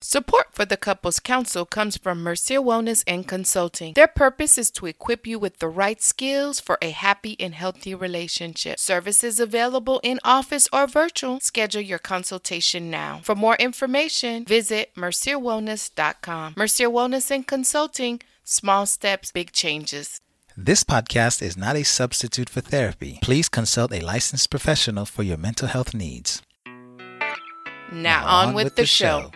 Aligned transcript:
Support 0.00 0.52
for 0.52 0.64
the 0.64 0.76
Couples 0.76 1.18
Council 1.18 1.66
comes 1.66 1.96
from 1.96 2.22
Mercier 2.22 2.60
Wellness 2.60 3.02
and 3.08 3.26
Consulting. 3.26 3.94
Their 3.94 4.06
purpose 4.06 4.56
is 4.56 4.70
to 4.72 4.86
equip 4.86 5.26
you 5.26 5.40
with 5.40 5.58
the 5.58 5.68
right 5.68 6.00
skills 6.00 6.60
for 6.60 6.78
a 6.80 6.90
happy 6.90 7.36
and 7.40 7.52
healthy 7.52 7.96
relationship. 7.96 8.78
Services 8.78 9.40
available 9.40 10.00
in 10.04 10.20
office 10.22 10.68
or 10.72 10.86
virtual. 10.86 11.40
Schedule 11.40 11.80
your 11.80 11.98
consultation 11.98 12.92
now. 12.92 13.20
For 13.24 13.34
more 13.34 13.56
information, 13.56 14.44
visit 14.44 14.94
mercierwellness.com. 14.96 16.54
Mercier 16.56 16.90
Wellness 16.90 17.32
and 17.32 17.44
Consulting, 17.44 18.20
small 18.44 18.86
steps, 18.86 19.32
big 19.32 19.50
changes. 19.50 20.20
This 20.56 20.84
podcast 20.84 21.42
is 21.42 21.56
not 21.56 21.74
a 21.74 21.82
substitute 21.82 22.48
for 22.48 22.60
therapy. 22.60 23.18
Please 23.20 23.48
consult 23.48 23.92
a 23.92 24.00
licensed 24.00 24.48
professional 24.48 25.06
for 25.06 25.24
your 25.24 25.36
mental 25.36 25.66
health 25.66 25.92
needs. 25.92 26.40
Now, 27.90 28.26
on, 28.26 28.54
with, 28.54 28.76
the, 28.76 28.86
show. 28.86 29.32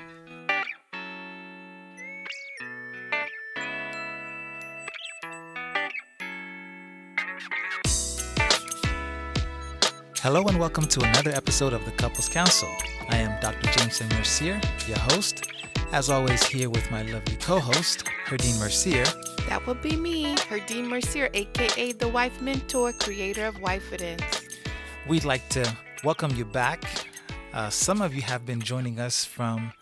Hello 10.23 10.45
and 10.45 10.57
welcome 10.61 10.87
to 10.87 11.01
another 11.01 11.33
episode 11.33 11.73
of 11.73 11.85
the 11.85 11.91
Couples 11.91 12.29
Council. 12.29 12.69
I 13.09 13.17
am 13.17 13.41
Dr. 13.41 13.69
Jameson 13.73 14.09
Mercier, 14.11 14.61
your 14.87 15.01
host. 15.01 15.49
As 15.91 16.11
always, 16.11 16.45
here 16.45 16.71
with 16.71 16.89
my 16.93 17.03
lovely 17.03 17.35
co-host, 17.41 18.05
Herdine 18.27 18.57
Mercier. 18.61 19.05
That 19.49 19.67
would 19.67 19.83
be 19.83 19.97
me, 19.97 20.37
Herdine 20.37 20.87
Mercier, 20.87 21.29
aka 21.35 21.91
the 21.91 22.07
wife 22.07 22.41
mentor, 22.41 22.93
creator 22.93 23.47
of 23.47 23.57
Wifeidence. 23.57 24.61
We'd 25.09 25.25
like 25.25 25.49
to 25.49 25.77
welcome 26.05 26.37
you 26.37 26.45
back. 26.45 26.85
Uh, 27.53 27.69
some 27.71 28.01
of 28.01 28.15
you 28.15 28.23
have 28.23 28.47
been 28.47 28.61
joining 28.61 29.01
us 29.01 29.25
from 29.25 29.73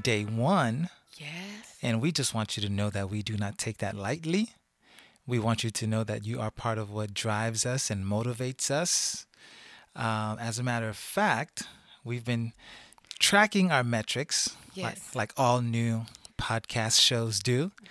day 0.00 0.22
one. 0.22 0.90
Yes. 1.16 1.76
And 1.82 2.00
we 2.00 2.12
just 2.12 2.34
want 2.34 2.56
you 2.56 2.62
to 2.62 2.68
know 2.68 2.88
that 2.90 3.10
we 3.10 3.24
do 3.24 3.36
not 3.36 3.58
take 3.58 3.78
that 3.78 3.96
lightly. 3.96 4.50
We 5.26 5.40
want 5.40 5.64
you 5.64 5.70
to 5.70 5.86
know 5.88 6.04
that 6.04 6.24
you 6.24 6.40
are 6.40 6.52
part 6.52 6.78
of 6.78 6.88
what 6.88 7.14
drives 7.14 7.66
us 7.66 7.90
and 7.90 8.04
motivates 8.04 8.70
us. 8.70 9.26
Um, 9.98 10.38
as 10.38 10.58
a 10.58 10.62
matter 10.62 10.88
of 10.88 10.96
fact, 10.96 11.64
we've 12.04 12.24
been 12.24 12.52
tracking 13.18 13.70
our 13.72 13.82
metrics, 13.84 14.56
Yes. 14.74 14.84
like, 14.84 15.14
like 15.14 15.32
all 15.36 15.60
new 15.60 16.06
podcast 16.38 17.00
shows 17.00 17.40
do. 17.40 17.72
Yes. 17.82 17.90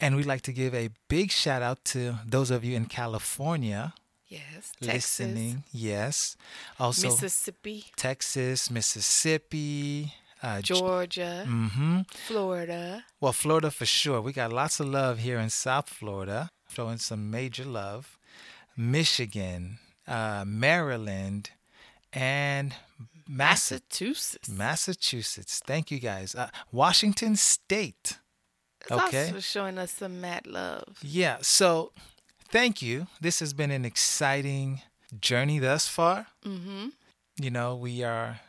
And 0.00 0.14
we'd 0.16 0.26
like 0.26 0.42
to 0.42 0.52
give 0.52 0.72
a 0.74 0.90
big 1.08 1.32
shout 1.32 1.60
out 1.62 1.84
to 1.86 2.14
those 2.24 2.50
of 2.52 2.64
you 2.64 2.76
in 2.76 2.86
California 2.86 3.92
Yes. 4.28 4.72
Texas, 4.80 5.18
listening. 5.20 5.64
Yes. 5.72 6.36
Also, 6.78 7.08
Mississippi, 7.08 7.86
Texas, 7.96 8.70
Mississippi, 8.70 10.12
uh, 10.42 10.60
Georgia, 10.60 11.44
hmm 11.46 12.02
Florida. 12.28 13.04
Well, 13.20 13.32
Florida 13.32 13.70
for 13.72 13.86
sure. 13.86 14.20
We 14.20 14.32
got 14.32 14.52
lots 14.52 14.78
of 14.80 14.86
love 14.86 15.18
here 15.20 15.38
in 15.40 15.50
South 15.50 15.88
Florida, 15.88 16.50
showing 16.70 16.98
some 16.98 17.30
major 17.30 17.64
love. 17.64 18.16
Michigan, 18.76 19.78
uh, 20.08 20.44
Maryland, 20.46 21.50
and 22.12 22.74
Massachusetts. 23.28 24.48
Massachusetts. 24.48 25.60
Thank 25.64 25.90
you 25.90 25.98
guys. 25.98 26.34
Uh, 26.34 26.48
Washington 26.72 27.36
State. 27.36 28.18
It's 28.80 28.90
okay. 28.90 29.26
also 29.26 29.40
showing 29.40 29.78
us 29.78 29.92
some 29.92 30.20
mad 30.20 30.46
love. 30.46 30.98
Yeah. 31.02 31.38
So, 31.42 31.92
thank 32.50 32.80
you. 32.80 33.06
This 33.20 33.40
has 33.40 33.52
been 33.52 33.70
an 33.70 33.84
exciting 33.84 34.82
journey 35.20 35.58
thus 35.58 35.88
far. 35.88 36.28
Mm-hmm. 36.44 36.88
You 37.40 37.50
know, 37.50 37.76
we 37.76 38.02
are 38.02 38.40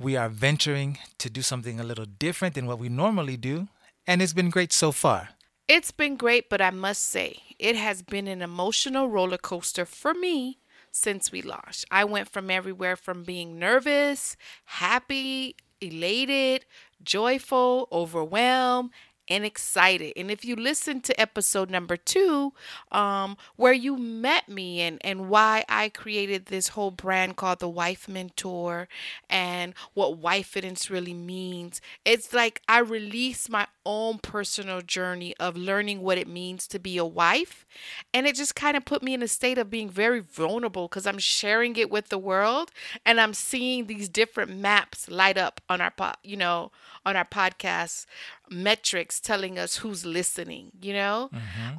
we 0.00 0.16
are 0.16 0.28
venturing 0.28 0.98
to 1.18 1.30
do 1.30 1.42
something 1.42 1.80
a 1.80 1.84
little 1.84 2.04
different 2.04 2.54
than 2.54 2.66
what 2.66 2.78
we 2.78 2.88
normally 2.88 3.36
do, 3.36 3.68
and 4.06 4.22
it's 4.22 4.32
been 4.32 4.50
great 4.50 4.72
so 4.72 4.92
far. 4.92 5.30
It's 5.66 5.90
been 5.90 6.16
great, 6.16 6.48
but 6.48 6.62
I 6.62 6.70
must 6.70 7.04
say, 7.04 7.42
it 7.58 7.76
has 7.76 8.00
been 8.02 8.26
an 8.26 8.40
emotional 8.40 9.08
roller 9.08 9.36
coaster 9.36 9.84
for 9.84 10.14
me 10.14 10.58
since 10.92 11.30
we 11.32 11.42
launched. 11.42 11.84
I 11.90 12.04
went 12.04 12.28
from 12.28 12.50
everywhere 12.50 12.96
from 12.96 13.24
being 13.24 13.58
nervous, 13.58 14.36
happy, 14.64 15.56
elated, 15.80 16.64
joyful, 17.02 17.88
overwhelmed, 17.92 18.90
and 19.28 19.44
excited. 19.44 20.12
And 20.16 20.30
if 20.30 20.44
you 20.44 20.56
listen 20.56 21.00
to 21.02 21.20
episode 21.20 21.70
number 21.70 21.96
two, 21.96 22.52
um, 22.90 23.36
where 23.56 23.72
you 23.72 23.96
met 23.96 24.48
me 24.48 24.80
and, 24.80 24.98
and 25.02 25.28
why 25.28 25.64
I 25.68 25.88
created 25.90 26.46
this 26.46 26.68
whole 26.68 26.90
brand 26.90 27.36
called 27.36 27.60
the 27.60 27.68
Wife 27.68 28.08
Mentor 28.08 28.88
and 29.28 29.74
what 29.94 30.20
wifeidence 30.20 30.90
really 30.90 31.14
means, 31.14 31.80
it's 32.04 32.32
like 32.32 32.62
I 32.68 32.80
released 32.80 33.50
my 33.50 33.66
own 33.84 34.18
personal 34.18 34.82
journey 34.82 35.34
of 35.38 35.56
learning 35.56 36.02
what 36.02 36.18
it 36.18 36.28
means 36.28 36.66
to 36.68 36.78
be 36.78 36.98
a 36.98 37.04
wife. 37.04 37.66
And 38.12 38.26
it 38.26 38.34
just 38.34 38.54
kind 38.54 38.76
of 38.76 38.84
put 38.84 39.02
me 39.02 39.14
in 39.14 39.22
a 39.22 39.28
state 39.28 39.58
of 39.58 39.70
being 39.70 39.88
very 39.88 40.20
vulnerable 40.20 40.88
because 40.88 41.06
I'm 41.06 41.18
sharing 41.18 41.76
it 41.76 41.90
with 41.90 42.08
the 42.08 42.18
world 42.18 42.70
and 43.04 43.20
I'm 43.20 43.34
seeing 43.34 43.86
these 43.86 44.08
different 44.08 44.54
maps 44.54 45.08
light 45.08 45.38
up 45.38 45.60
on 45.68 45.80
our, 45.80 45.90
po- 45.90 46.12
you 46.22 46.36
know, 46.36 46.70
on 47.08 47.16
our 47.16 47.24
podcast 47.24 48.06
metrics 48.50 49.20
telling 49.20 49.58
us 49.58 49.76
who's 49.76 50.04
listening, 50.04 50.72
you 50.80 50.92
know? 50.92 51.30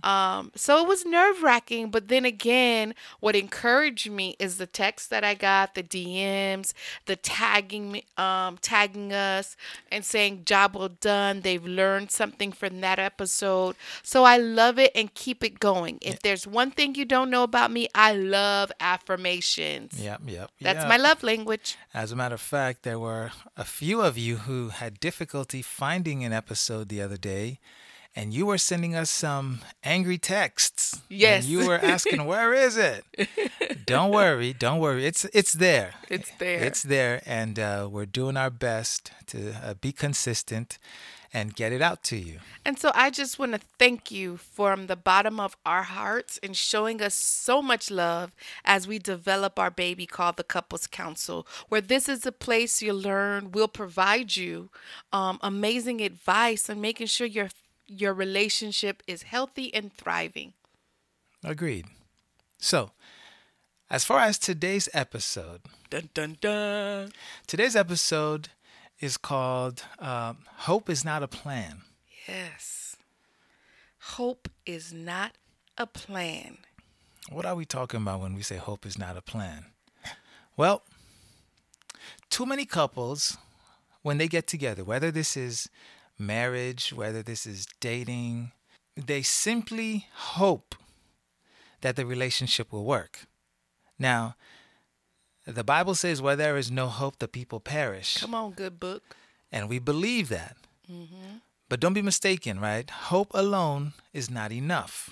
Um, 0.03 0.51
so 0.56 0.81
it 0.81 0.88
was 0.88 1.06
nerve 1.06 1.41
wracking, 1.41 1.90
but 1.90 2.07
then 2.07 2.25
again, 2.25 2.94
what 3.19 3.35
encouraged 3.35 4.09
me 4.09 4.35
is 4.40 4.57
the 4.57 4.67
text 4.67 5.09
that 5.09 5.23
I 5.23 5.34
got, 5.34 5.75
the 5.75 5.84
DMs, 5.84 6.73
the 7.06 7.16
tagging 7.16 7.91
me, 7.91 8.06
um, 8.17 8.57
tagging 8.62 9.13
us 9.13 9.56
and 9.91 10.06
saying 10.06 10.44
job 10.45 10.75
well 10.75 10.90
done. 10.90 11.41
They've 11.41 11.66
learned 11.66 12.11
something 12.11 12.51
from 12.51 12.81
that 12.81 13.00
episode. 13.00 13.75
So 14.03 14.23
I 14.23 14.38
love 14.38 14.79
it 14.79 14.91
and 14.96 15.13
keep 15.13 15.44
it 15.44 15.59
going. 15.59 16.00
If 16.01 16.19
there's 16.22 16.46
one 16.46 16.72
thing 16.72 16.96
you 16.96 17.06
don't 17.06 17.29
know 17.29 17.44
about 17.44 17.72
me, 17.72 17.88
I 17.96 18.13
love 18.13 18.72
affirmations. 18.79 20.00
Yep, 20.00 20.22
yep. 20.28 20.51
That's 20.61 20.79
yep. 20.79 20.88
my 20.88 20.97
love 20.97 21.23
language. 21.23 21.78
As 21.94 22.11
a 22.11 22.16
matter 22.16 22.35
of 22.35 22.41
fact, 22.41 22.84
there 22.84 23.00
were 23.00 23.31
a 23.57 23.66
few 23.66 24.01
of 24.01 24.17
you 24.17 24.38
who 24.38 24.69
had 24.69 25.00
difficulty 25.24 25.62
finding 25.62 26.24
an 26.24 26.31
episode 26.31 26.88
the 26.88 27.02
other 27.02 27.18
day, 27.18 27.59
and 28.16 28.34
you 28.34 28.46
were 28.46 28.57
sending 28.57 28.96
us 28.96 29.09
some 29.09 29.59
angry 29.84 30.18
texts. 30.18 30.94
And 30.94 31.19
Yes. 31.19 31.46
you 31.46 31.68
were 31.68 31.78
asking, 31.78 32.24
"Where 32.31 32.53
is 32.53 32.78
it?" 32.78 33.03
don't 33.85 34.12
worry, 34.12 34.53
don't 34.53 34.79
worry. 34.79 35.06
It's 35.06 35.25
it's 35.34 35.52
there. 35.53 35.96
It's 36.09 36.31
there. 36.40 36.63
It's 36.63 36.84
there, 36.84 37.22
and 37.25 37.59
uh, 37.59 37.90
we're 37.91 38.06
doing 38.06 38.38
our 38.38 38.50
best 38.50 39.12
to 39.28 39.52
uh, 39.62 39.74
be 39.81 39.91
consistent 39.91 40.79
and 41.34 41.56
get 41.56 41.72
it 41.72 41.81
out 41.81 42.03
to 42.03 42.17
you. 42.17 42.40
And 42.66 42.79
so 42.79 42.91
I 42.95 43.09
just 43.09 43.38
want 43.38 43.53
to 43.53 43.59
thank 43.78 44.12
you 44.12 44.38
from 44.38 44.88
the 44.88 44.95
bottom 44.95 45.40
of 45.40 45.56
our 45.66 45.84
hearts 45.84 46.38
in 46.40 46.53
showing 46.53 47.01
us 47.01 47.13
so 47.13 47.62
much 47.62 47.91
love 47.91 48.31
as 48.66 48.88
we 48.88 49.00
develop 49.00 49.59
our 49.59 49.72
baby 49.72 50.06
called 50.06 50.38
the 50.38 50.44
Couples 50.44 50.88
Council, 50.88 51.45
where 51.69 51.81
this 51.81 52.09
is 52.09 52.25
a 52.25 52.31
place 52.31 52.81
you 52.81 52.94
learn, 52.94 53.51
we'll 53.51 53.67
provide 53.67 54.35
you 54.35 54.69
um, 55.13 55.40
amazing 55.41 56.01
advice 56.01 56.67
and 56.69 56.81
making 56.81 57.07
sure 57.07 57.28
your 57.28 57.50
your 57.91 58.13
relationship 58.13 59.01
is 59.07 59.23
healthy 59.23 59.73
and 59.73 59.91
thriving. 59.94 60.53
Agreed. 61.44 61.85
So, 62.59 62.91
as 63.90 64.03
far 64.06 64.19
as 64.19 64.38
today's 64.38 64.88
episode, 64.94 65.61
Dun 65.90 66.09
dun 66.13 66.38
dun. 66.40 67.11
today's 67.47 67.75
episode 67.75 68.50
is 69.00 69.18
called 69.18 69.84
um, 70.00 70.40
"Hope 70.58 70.90
is 70.90 71.04
Not 71.06 71.24
a 71.24 71.28
Plan." 71.28 71.82
Yes. 72.28 72.96
Hope 74.00 74.48
is 74.66 74.94
not 74.94 75.34
a 75.78 75.86
plan. 75.86 76.60
What 77.30 77.46
are 77.46 77.56
we 77.56 77.66
talking 77.66 78.02
about 78.02 78.22
when 78.22 78.34
we 78.34 78.42
say 78.42 78.56
hope 78.58 78.86
is 78.86 78.98
not 78.98 79.18
a 79.18 79.22
plan? 79.22 79.66
Well, 80.56 80.84
too 82.30 82.46
many 82.46 82.66
couples, 82.66 83.38
when 84.02 84.18
they 84.18 84.28
get 84.28 84.48
together, 84.48 84.84
whether 84.84 85.12
this 85.12 85.36
is 85.38 85.70
marriage, 86.18 86.92
whether 86.94 87.22
this 87.22 87.46
is 87.46 87.66
dating, 87.79 88.52
they 88.96 89.22
simply 89.22 90.08
hope 90.14 90.76
that 91.82 91.96
the 91.96 92.06
relationship 92.06 92.72
will 92.72 92.85
work. 92.85 93.28
Now, 93.97 94.35
the 95.55 95.63
Bible 95.63 95.96
says, 95.96 96.22
where 96.22 96.35
there 96.35 96.57
is 96.57 96.72
no 96.72 96.87
hope, 96.87 97.19
the 97.19 97.28
people 97.28 97.59
perish. 97.59 98.17
Come 98.17 98.35
on, 98.35 98.51
good 98.51 98.79
book. 98.79 99.16
And 99.51 99.69
we 99.69 99.79
believe 99.79 100.29
that. 100.29 100.57
Mm-hmm. 100.91 101.37
But 101.69 101.79
don't 101.79 101.93
be 101.93 102.01
mistaken, 102.01 102.59
right? 102.59 102.90
Hope 102.90 103.31
alone 103.34 103.93
is 104.13 104.29
not 104.29 104.51
enough, 104.51 105.11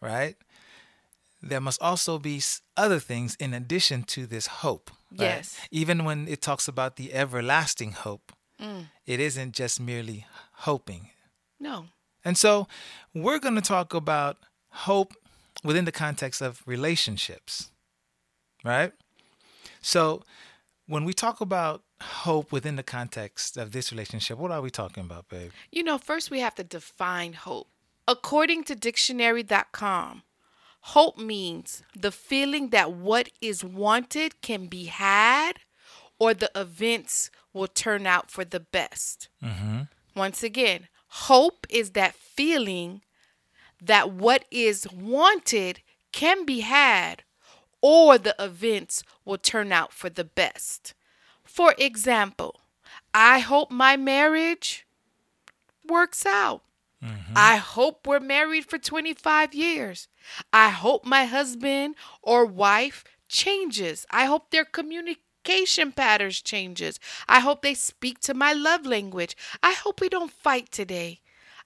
right? 0.00 0.36
There 1.42 1.60
must 1.60 1.80
also 1.82 2.18
be 2.18 2.40
other 2.76 2.98
things 2.98 3.36
in 3.38 3.52
addition 3.52 4.04
to 4.04 4.26
this 4.26 4.46
hope. 4.46 4.90
right? 5.10 5.20
Yes. 5.20 5.60
Even 5.70 6.04
when 6.04 6.26
it 6.28 6.40
talks 6.40 6.66
about 6.66 6.96
the 6.96 7.12
everlasting 7.12 7.92
hope, 7.92 8.32
mm. 8.60 8.86
it 9.06 9.20
isn't 9.20 9.52
just 9.52 9.78
merely 9.78 10.26
hoping. 10.52 11.10
No. 11.60 11.86
And 12.24 12.38
so 12.38 12.66
we're 13.12 13.38
going 13.38 13.56
to 13.56 13.60
talk 13.60 13.92
about 13.92 14.38
hope 14.70 15.12
within 15.62 15.84
the 15.84 15.92
context 15.92 16.40
of 16.40 16.62
relationships, 16.66 17.70
right? 18.64 18.92
So 19.84 20.22
when 20.86 21.04
we 21.04 21.12
talk 21.12 21.42
about 21.42 21.82
hope 22.00 22.50
within 22.50 22.76
the 22.76 22.82
context 22.82 23.58
of 23.58 23.72
this 23.72 23.92
relationship, 23.92 24.38
what 24.38 24.50
are 24.50 24.62
we 24.62 24.70
talking 24.70 25.04
about, 25.04 25.28
babe? 25.28 25.52
You 25.70 25.82
know, 25.82 25.98
first 25.98 26.30
we 26.30 26.40
have 26.40 26.54
to 26.54 26.64
define 26.64 27.34
hope. 27.34 27.68
According 28.08 28.64
to 28.64 28.74
dictionary.com, 28.74 30.22
hope 30.80 31.18
means 31.18 31.82
the 31.94 32.10
feeling 32.10 32.70
that 32.70 32.92
what 32.92 33.28
is 33.42 33.62
wanted 33.62 34.40
can 34.40 34.66
be 34.68 34.86
had 34.86 35.52
or 36.18 36.32
the 36.32 36.50
events 36.56 37.30
will 37.52 37.68
turn 37.68 38.06
out 38.06 38.30
for 38.30 38.44
the 38.44 38.60
best. 38.60 39.28
Mm-hmm. 39.42 39.82
Once 40.16 40.42
again, 40.42 40.88
hope 41.08 41.66
is 41.68 41.90
that 41.90 42.14
feeling 42.14 43.02
that 43.82 44.10
what 44.10 44.46
is 44.50 44.90
wanted 44.90 45.82
can 46.10 46.46
be 46.46 46.60
had 46.60 47.22
or 47.84 48.16
the 48.16 48.34
events 48.38 49.02
will 49.26 49.36
turn 49.36 49.70
out 49.70 49.92
for 49.92 50.08
the 50.08 50.24
best. 50.24 50.94
For 51.44 51.74
example, 51.76 52.62
I 53.12 53.40
hope 53.40 53.70
my 53.70 53.94
marriage 53.94 54.86
works 55.86 56.24
out. 56.24 56.62
Mm-hmm. 57.04 57.34
I 57.36 57.56
hope 57.56 58.06
we're 58.06 58.20
married 58.20 58.64
for 58.64 58.78
25 58.78 59.52
years. 59.54 60.08
I 60.50 60.70
hope 60.70 61.04
my 61.04 61.26
husband 61.26 61.96
or 62.22 62.46
wife 62.46 63.04
changes. 63.28 64.06
I 64.10 64.24
hope 64.24 64.50
their 64.50 64.64
communication 64.64 65.92
patterns 65.92 66.40
changes. 66.40 66.98
I 67.28 67.40
hope 67.40 67.60
they 67.60 67.74
speak 67.74 68.18
to 68.20 68.32
my 68.32 68.54
love 68.54 68.86
language. 68.86 69.36
I 69.62 69.74
hope 69.74 70.00
we 70.00 70.08
don't 70.08 70.32
fight 70.32 70.70
today. 70.70 71.20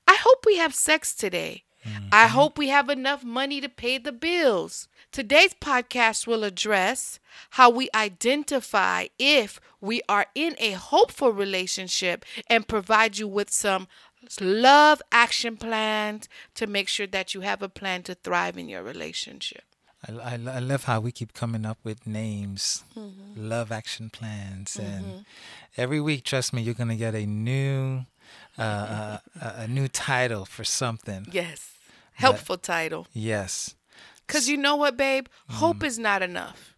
I 0.08 0.16
hope 0.20 0.44
we 0.44 0.56
have 0.56 0.74
sex 0.74 1.14
today. 1.14 1.62
I 1.84 2.24
mm-hmm. 2.24 2.34
hope 2.34 2.58
we 2.58 2.68
have 2.68 2.88
enough 2.88 3.24
money 3.24 3.60
to 3.60 3.68
pay 3.68 3.98
the 3.98 4.12
bills. 4.12 4.88
Today's 5.12 5.54
podcast 5.54 6.26
will 6.26 6.44
address 6.44 7.18
how 7.50 7.70
we 7.70 7.88
identify 7.94 9.06
if 9.18 9.60
we 9.80 10.02
are 10.08 10.26
in 10.34 10.54
a 10.58 10.72
hopeful 10.72 11.32
relationship 11.32 12.24
and 12.48 12.68
provide 12.68 13.18
you 13.18 13.28
with 13.28 13.50
some 13.50 13.88
love 14.40 15.00
action 15.12 15.56
plans 15.56 16.28
to 16.54 16.66
make 16.66 16.88
sure 16.88 17.06
that 17.06 17.34
you 17.34 17.40
have 17.42 17.62
a 17.62 17.68
plan 17.68 18.02
to 18.02 18.14
thrive 18.14 18.58
in 18.58 18.68
your 18.68 18.82
relationship. 18.82 19.62
I, 20.06 20.12
I, 20.12 20.32
I 20.34 20.58
love 20.58 20.84
how 20.84 21.00
we 21.00 21.10
keep 21.10 21.32
coming 21.32 21.64
up 21.64 21.78
with 21.82 22.06
names, 22.06 22.84
mm-hmm. 22.96 23.48
love 23.48 23.72
action 23.72 24.10
plans, 24.10 24.76
and 24.76 25.04
mm-hmm. 25.04 25.18
every 25.76 26.00
week, 26.00 26.24
trust 26.24 26.52
me, 26.52 26.62
you're 26.62 26.74
gonna 26.74 26.96
get 26.96 27.14
a 27.14 27.26
new, 27.26 28.04
uh, 28.58 29.18
a 29.40 29.62
a 29.64 29.68
new 29.68 29.88
title 29.88 30.44
for 30.44 30.64
something. 30.64 31.26
Yes. 31.32 31.72
Helpful 32.14 32.56
title. 32.58 33.06
Yes, 33.12 33.76
Because 34.26 34.48
you 34.48 34.56
know 34.56 34.74
what, 34.76 34.96
babe? 34.96 35.26
Hope 35.48 35.84
is 35.84 35.98
not 35.98 36.20
enough. 36.22 36.74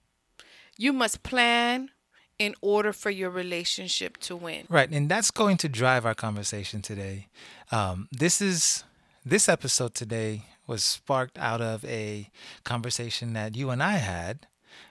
You 0.77 0.93
must 0.93 1.23
plan 1.23 1.91
in 2.39 2.55
order 2.61 2.93
for 2.93 3.11
your 3.11 3.31
relationship 3.31 4.17
to 4.19 4.37
win. 4.37 4.67
right, 4.69 4.91
and 4.91 5.09
that's 5.11 5.31
going 5.31 5.57
to 5.59 5.69
drive 5.69 6.05
our 6.07 6.15
conversation 6.15 6.83
today. 6.83 7.29
Um, 7.73 8.09
this 8.13 8.41
is 8.41 8.85
this 9.25 9.49
episode 9.49 9.95
today 9.95 10.43
was 10.67 10.83
sparked 10.85 11.39
out 11.39 11.61
of 11.61 11.85
a 11.85 12.31
conversation 12.65 13.33
that 13.35 13.57
you 13.57 13.71
and 13.71 13.83
I 13.83 13.97
had, 13.97 14.47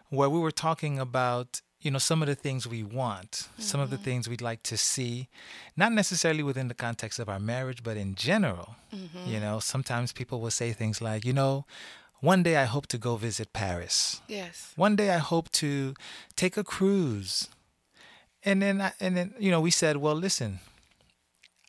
where 0.10 0.30
we 0.30 0.40
were 0.40 0.52
talking 0.52 1.00
about 1.00 1.62
you 1.82 1.92
know 1.92 1.98
some 1.98 2.22
of 2.22 2.28
the 2.28 2.36
things 2.36 2.68
we 2.68 2.84
want 2.84 3.48
some 3.58 3.80
of 3.80 3.90
the 3.90 3.96
mm-hmm. 3.96 4.06
things 4.06 4.30
we'd 4.30 4.42
like 4.42 4.62
to 4.64 4.78
see 4.78 5.28
not 5.78 5.92
necessarily 5.92 6.44
within 6.44 6.68
the 6.68 6.74
context 6.74 7.20
of 7.20 7.30
our 7.30 7.40
marriage 7.40 7.84
but 7.84 7.98
in 7.98 8.16
general. 8.16 8.76
You 8.92 9.08
mm-hmm. 9.08 9.42
know 9.42 9.60
sometimes 9.60 10.12
people 10.12 10.42
will 10.42 10.52
say 10.52 10.72
things 10.72 11.02
like 11.02 11.26
you 11.26 11.34
know 11.34 11.66
one 12.22 12.44
day 12.44 12.58
i 12.58 12.66
hope 12.66 12.88
to 12.88 12.98
go 12.98 13.16
visit 13.16 13.54
paris. 13.54 14.22
Yes. 14.28 14.74
one 14.76 14.96
day 14.96 15.10
i 15.12 15.18
hope 15.18 15.52
to 15.54 15.94
take 16.36 16.58
a 16.58 16.64
cruise. 16.64 17.48
And 18.42 18.62
then 18.62 18.80
I, 18.80 18.94
and 19.02 19.18
then 19.18 19.34
you 19.38 19.52
know 19.52 19.62
we 19.62 19.72
said 19.72 19.98
well 19.98 20.16
listen 20.16 20.60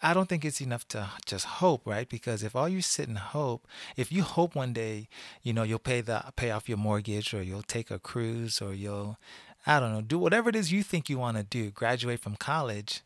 I 0.03 0.15
don't 0.15 0.31
think 0.31 0.47
it's 0.47 0.63
enough 0.63 0.89
to 0.89 1.11
just 1.27 1.45
hope, 1.45 1.87
right? 1.87 2.09
Because 2.09 2.43
if 2.43 2.57
all 2.57 2.69
you 2.71 2.81
sit 2.81 3.07
and 3.07 3.19
hope, 3.19 3.67
if 3.99 4.11
you 4.11 4.23
hope 4.23 4.55
one 4.55 4.73
day, 4.73 5.09
you 5.43 5.53
know, 5.53 5.63
you'll 5.63 5.79
pay 5.79 6.01
the 6.01 6.25
pay 6.37 6.51
off 6.51 6.71
your 6.71 6.79
mortgage 6.79 7.35
or 7.35 7.43
you'll 7.43 7.63
take 7.63 7.91
a 7.91 7.99
cruise 7.99 8.63
or 8.63 8.73
you'll 8.73 9.19
I 9.67 9.79
don't 9.81 9.93
know, 9.93 10.01
do 10.01 10.19
whatever 10.19 10.49
it 10.49 10.57
is 10.57 10.73
you 10.73 10.83
think 10.83 11.09
you 11.09 11.19
want 11.19 11.37
to 11.37 11.43
do, 11.43 11.71
graduate 11.71 12.21
from 12.21 12.37
college, 12.37 13.03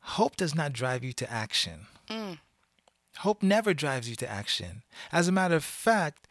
hope 0.00 0.36
does 0.36 0.54
not 0.54 0.72
drive 0.72 1.02
you 1.02 1.12
to 1.14 1.30
action. 1.30 1.86
Mm. 2.08 2.38
Hope 3.18 3.42
never 3.42 3.72
drives 3.72 4.08
you 4.08 4.16
to 4.16 4.30
action. 4.30 4.82
As 5.12 5.28
a 5.28 5.32
matter 5.32 5.54
of 5.54 5.64
fact, 5.64 6.28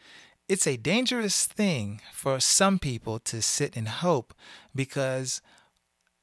it's 0.50 0.68
a 0.68 0.78
dangerous 0.78 1.46
thing 1.46 2.02
for 2.12 2.40
some 2.40 2.78
people 2.78 3.20
to 3.20 3.42
sit 3.42 3.76
in 3.76 3.86
hope 3.86 4.34
because 4.76 5.42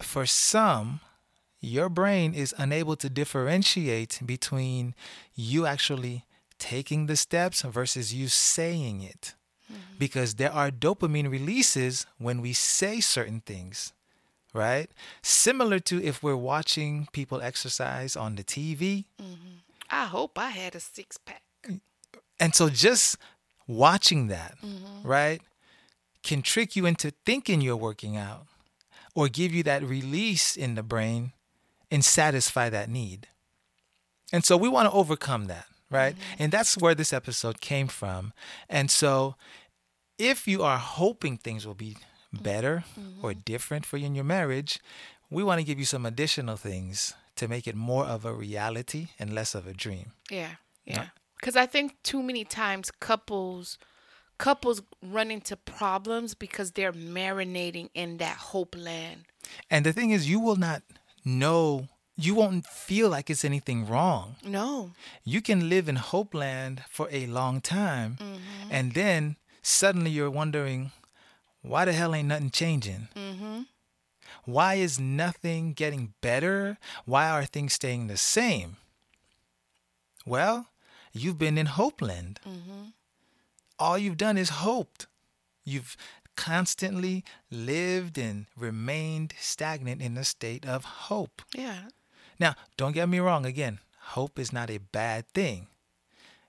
for 0.01 0.27
some, 0.27 1.01
your 1.61 1.89
brain 1.89 2.35
is 2.35 2.55
unable 2.59 2.97
to 2.97 3.11
differentiate 3.11 4.21
between 4.25 4.95
you 5.35 5.67
actually 5.67 6.25
taking 6.59 7.06
the 7.06 7.17
steps 7.17 7.63
versus 7.63 8.15
you 8.15 8.29
saying 8.29 9.01
it. 9.03 9.35
Mm-hmm. 9.70 9.99
Because 9.99 10.34
there 10.34 10.52
are 10.52 10.70
dopamine 10.70 11.31
releases 11.31 12.06
when 12.19 12.40
we 12.40 12.52
say 12.52 13.00
certain 13.00 13.40
things, 13.40 13.93
right? 14.52 14.90
Similar 15.22 15.78
to 15.81 16.02
if 16.02 16.22
we're 16.22 16.37
watching 16.37 17.08
people 17.12 17.40
exercise 17.40 18.17
on 18.17 18.37
the 18.37 18.44
TV. 18.44 19.05
Mm-hmm. 19.20 19.58
I 19.90 20.05
hope 20.05 20.38
I 20.38 20.50
had 20.50 20.75
a 20.75 20.81
six 20.81 21.19
pack. 21.19 21.43
And 22.38 22.55
so 22.55 22.70
just 22.70 23.17
watching 23.67 24.28
that, 24.28 24.56
mm-hmm. 24.64 25.06
right, 25.06 25.43
can 26.22 26.43
trick 26.43 26.75
you 26.75 26.87
into 26.87 27.12
thinking 27.25 27.61
you're 27.61 27.76
working 27.76 28.17
out 28.17 28.46
or 29.14 29.28
give 29.28 29.52
you 29.52 29.62
that 29.64 29.82
release 29.82 30.56
in 30.56 30.75
the 30.75 30.82
brain 30.82 31.32
and 31.90 32.05
satisfy 32.05 32.69
that 32.70 32.88
need. 32.88 33.28
And 34.32 34.44
so 34.44 34.56
we 34.56 34.69
want 34.69 34.88
to 34.88 34.93
overcome 34.93 35.46
that, 35.46 35.67
right? 35.90 36.14
And 36.38 36.52
that's 36.52 36.78
where 36.78 36.94
this 36.94 37.12
episode 37.12 37.61
came 37.61 37.88
from. 37.88 38.32
And 38.69 38.90
so 38.90 39.34
if 40.20 40.46
you 40.46 40.62
are 40.62 40.78
hoping 40.78 41.38
things 41.38 41.67
will 41.67 41.75
be 41.75 41.96
mm-hmm. 41.96 42.43
better 42.43 42.84
mm-hmm. 42.99 43.25
or 43.25 43.34
different 43.34 43.87
for 43.87 43.96
you 43.96 44.06
in 44.06 44.14
your 44.14 44.25
marriage, 44.25 44.78
we 45.31 45.43
want 45.43 45.61
to 45.61 45.64
give 45.64 45.78
you 45.78 45.84
some 45.84 46.05
additional 46.05 46.56
things 46.56 47.14
to 47.37 47.49
make 47.49 47.67
it 47.67 47.75
more 47.75 48.05
of 48.05 48.25
a 48.25 48.32
reality 48.32 49.08
and 49.19 49.32
less 49.32 49.55
of 49.55 49.67
a 49.67 49.72
dream. 49.72 50.12
Yeah. 50.31 50.56
Yeah. 50.84 51.06
Because 51.38 51.56
I 51.56 51.67
think 51.67 51.96
too 52.02 52.22
many 52.22 52.44
times 52.44 52.90
couples 52.90 53.78
couples 54.37 54.82
run 55.02 55.31
into 55.31 55.55
problems 55.55 56.34
because 56.34 56.72
they're 56.72 56.93
marinating 56.93 57.90
in 57.94 58.17
that 58.17 58.37
hope 58.37 58.75
land. 58.76 59.25
And 59.70 59.84
the 59.84 59.93
thing 59.93 60.11
is, 60.11 60.28
you 60.28 60.40
will 60.40 60.56
not 60.56 60.82
know, 61.25 61.88
you 62.17 62.34
won't 62.34 62.67
feel 62.67 63.11
like 63.11 63.28
it's 63.28 63.44
anything 63.44 63.87
wrong. 63.87 64.37
No. 64.43 64.93
You 65.25 65.43
can 65.43 65.69
live 65.69 65.89
in 65.91 65.96
Hope 65.96 66.34
Land 66.34 66.82
for 66.89 67.06
a 67.12 67.27
long 67.27 67.60
time, 67.60 68.17
mm-hmm. 68.19 68.69
and 68.70 68.94
then 68.94 69.36
suddenly 69.62 70.10
you're 70.10 70.31
wondering, 70.31 70.93
why 71.62 71.84
the 71.84 71.93
hell 71.93 72.14
ain't 72.14 72.29
nothing 72.29 72.50
changing? 72.50 73.08
Mm-hmm. 73.14 73.62
Why 74.44 74.74
is 74.74 74.98
nothing 74.98 75.72
getting 75.72 76.14
better? 76.20 76.79
Why 77.05 77.31
are 77.31 77.44
things 77.44 77.74
staying 77.74 78.06
the 78.06 78.17
same? 78.17 78.76
Well, 80.24 80.69
you've 81.12 81.38
been 81.38 81.58
in 81.58 81.67
Hope 81.67 82.00
Land. 82.00 82.40
Mm-hmm. 82.48 82.90
All 83.79 83.98
you've 83.98 84.17
done 84.17 84.38
is 84.38 84.50
hoped. 84.50 85.06
You've 85.64 85.96
constantly 86.36 87.24
lived 87.50 88.17
and 88.17 88.46
remained 88.56 89.34
stagnant 89.38 90.00
in 90.00 90.17
a 90.17 90.24
state 90.24 90.67
of 90.67 90.84
hope. 90.84 91.43
Yeah. 91.55 91.88
Now, 92.38 92.55
don't 92.79 92.93
get 92.93 93.08
me 93.08 93.19
wrong 93.19 93.44
again, 93.44 93.81
hope 94.00 94.38
is 94.38 94.52
not 94.52 94.70
a 94.70 94.79
bad 94.79 95.29
thing. 95.34 95.67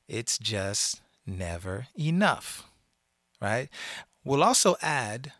It's 0.07 0.37
just 0.37 1.01
never 1.25 1.87
enough. 1.97 2.70
Right? 3.41 3.69
We'll 4.23 4.43
also 4.43 4.75
add 4.81 5.31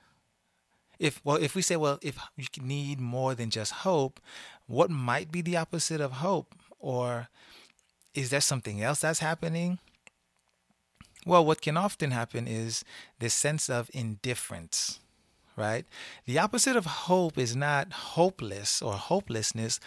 if 1.00 1.22
well 1.24 1.38
if 1.38 1.56
we 1.56 1.62
say 1.62 1.76
well 1.76 2.00
if 2.02 2.18
you 2.36 2.46
need 2.62 3.00
more 3.00 3.36
than 3.36 3.50
just 3.50 3.72
hope, 3.72 4.20
what 4.68 4.90
might 4.90 5.32
be 5.32 5.42
the 5.42 5.58
opposite 5.58 6.02
of 6.02 6.14
hope 6.14 6.56
or 6.80 7.28
is 8.14 8.30
there 8.30 8.42
something 8.42 8.82
else 8.82 9.02
that's 9.02 9.20
happening? 9.20 9.80
Well, 11.26 11.46
what 11.46 11.62
can 11.62 11.78
often 11.78 12.12
happen 12.12 12.48
is 12.48 12.84
this 13.20 13.34
sense 13.34 13.70
of 13.70 13.90
indifference, 13.94 15.00
right? 15.56 15.86
The 16.26 16.40
opposite 16.40 16.76
of 16.76 16.86
hope 16.86 17.38
is 17.38 17.56
not 17.56 17.94
hopeless 17.94 18.82
or 18.82 18.94
hopelessness. 18.94 19.80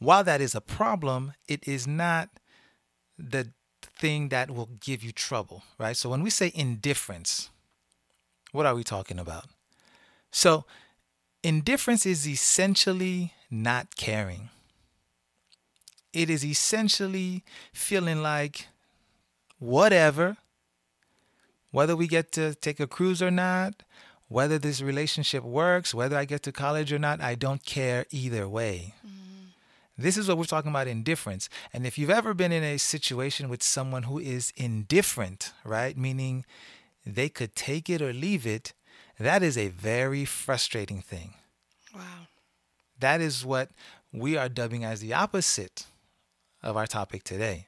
While 0.00 0.24
that 0.24 0.40
is 0.40 0.56
a 0.56 0.60
problem, 0.60 1.34
it 1.46 1.68
is 1.68 1.86
not 1.86 2.28
the 3.16 3.52
thing 3.80 4.30
that 4.30 4.50
will 4.50 4.70
give 4.80 5.04
you 5.04 5.12
trouble, 5.12 5.62
right? 5.78 5.96
So 5.96 6.10
when 6.10 6.22
we 6.24 6.30
say 6.30 6.50
indifference, 6.52 7.50
what 8.52 8.66
are 8.66 8.74
we 8.74 8.84
talking 8.84 9.18
about? 9.18 9.46
So, 10.30 10.64
indifference 11.42 12.06
is 12.06 12.26
essentially 12.28 13.34
not 13.50 13.96
caring. 13.96 14.50
It 16.12 16.30
is 16.30 16.44
essentially 16.44 17.42
feeling 17.72 18.22
like 18.22 18.68
whatever, 19.58 20.36
whether 21.70 21.96
we 21.96 22.06
get 22.06 22.32
to 22.32 22.54
take 22.54 22.80
a 22.80 22.86
cruise 22.86 23.22
or 23.22 23.30
not, 23.30 23.82
whether 24.28 24.58
this 24.58 24.80
relationship 24.80 25.42
works, 25.42 25.94
whether 25.94 26.16
I 26.16 26.24
get 26.24 26.42
to 26.44 26.52
college 26.52 26.92
or 26.92 26.98
not, 26.98 27.20
I 27.20 27.34
don't 27.34 27.64
care 27.64 28.06
either 28.10 28.48
way. 28.48 28.94
Mm-hmm. 29.06 29.22
This 29.98 30.16
is 30.16 30.28
what 30.28 30.38
we're 30.38 30.44
talking 30.44 30.70
about 30.70 30.88
indifference. 30.88 31.48
And 31.72 31.86
if 31.86 31.98
you've 31.98 32.10
ever 32.10 32.34
been 32.34 32.52
in 32.52 32.62
a 32.64 32.78
situation 32.78 33.48
with 33.48 33.62
someone 33.62 34.04
who 34.04 34.18
is 34.18 34.52
indifferent, 34.56 35.52
right, 35.64 35.96
meaning 35.96 36.44
they 37.04 37.28
could 37.28 37.54
take 37.54 37.90
it 37.90 38.00
or 38.02 38.12
leave 38.12 38.46
it, 38.46 38.72
that 39.18 39.42
is 39.42 39.56
a 39.58 39.68
very 39.68 40.24
frustrating 40.24 41.00
thing. 41.00 41.34
Wow. 41.94 42.26
That 42.98 43.20
is 43.20 43.44
what 43.44 43.70
we 44.12 44.36
are 44.36 44.48
dubbing 44.48 44.84
as 44.84 45.00
the 45.00 45.14
opposite 45.14 45.86
of 46.62 46.76
our 46.76 46.86
topic 46.86 47.24
today. 47.24 47.66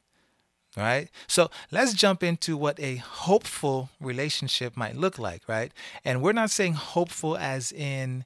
Right? 0.76 1.08
So 1.28 1.50
let's 1.70 1.94
jump 1.94 2.24
into 2.24 2.56
what 2.56 2.80
a 2.80 2.96
hopeful 2.96 3.90
relationship 4.00 4.76
might 4.76 4.96
look 4.96 5.20
like, 5.20 5.48
right? 5.48 5.70
And 6.04 6.20
we're 6.20 6.32
not 6.32 6.50
saying 6.50 6.72
hopeful 6.72 7.36
as 7.36 7.70
in, 7.70 8.24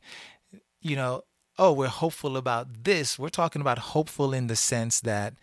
you 0.81 0.97
know, 0.97 1.25
oh, 1.59 1.75
we're 1.75 1.89
hopeful 1.89 2.39
about 2.39 2.85
this. 2.85 3.19
We're 3.19 3.29
talking 3.29 3.61
about 3.61 3.79
hopeful 3.79 4.33
in 4.33 4.47
the 4.47 4.57
sense 4.57 5.01
that 5.01 5.35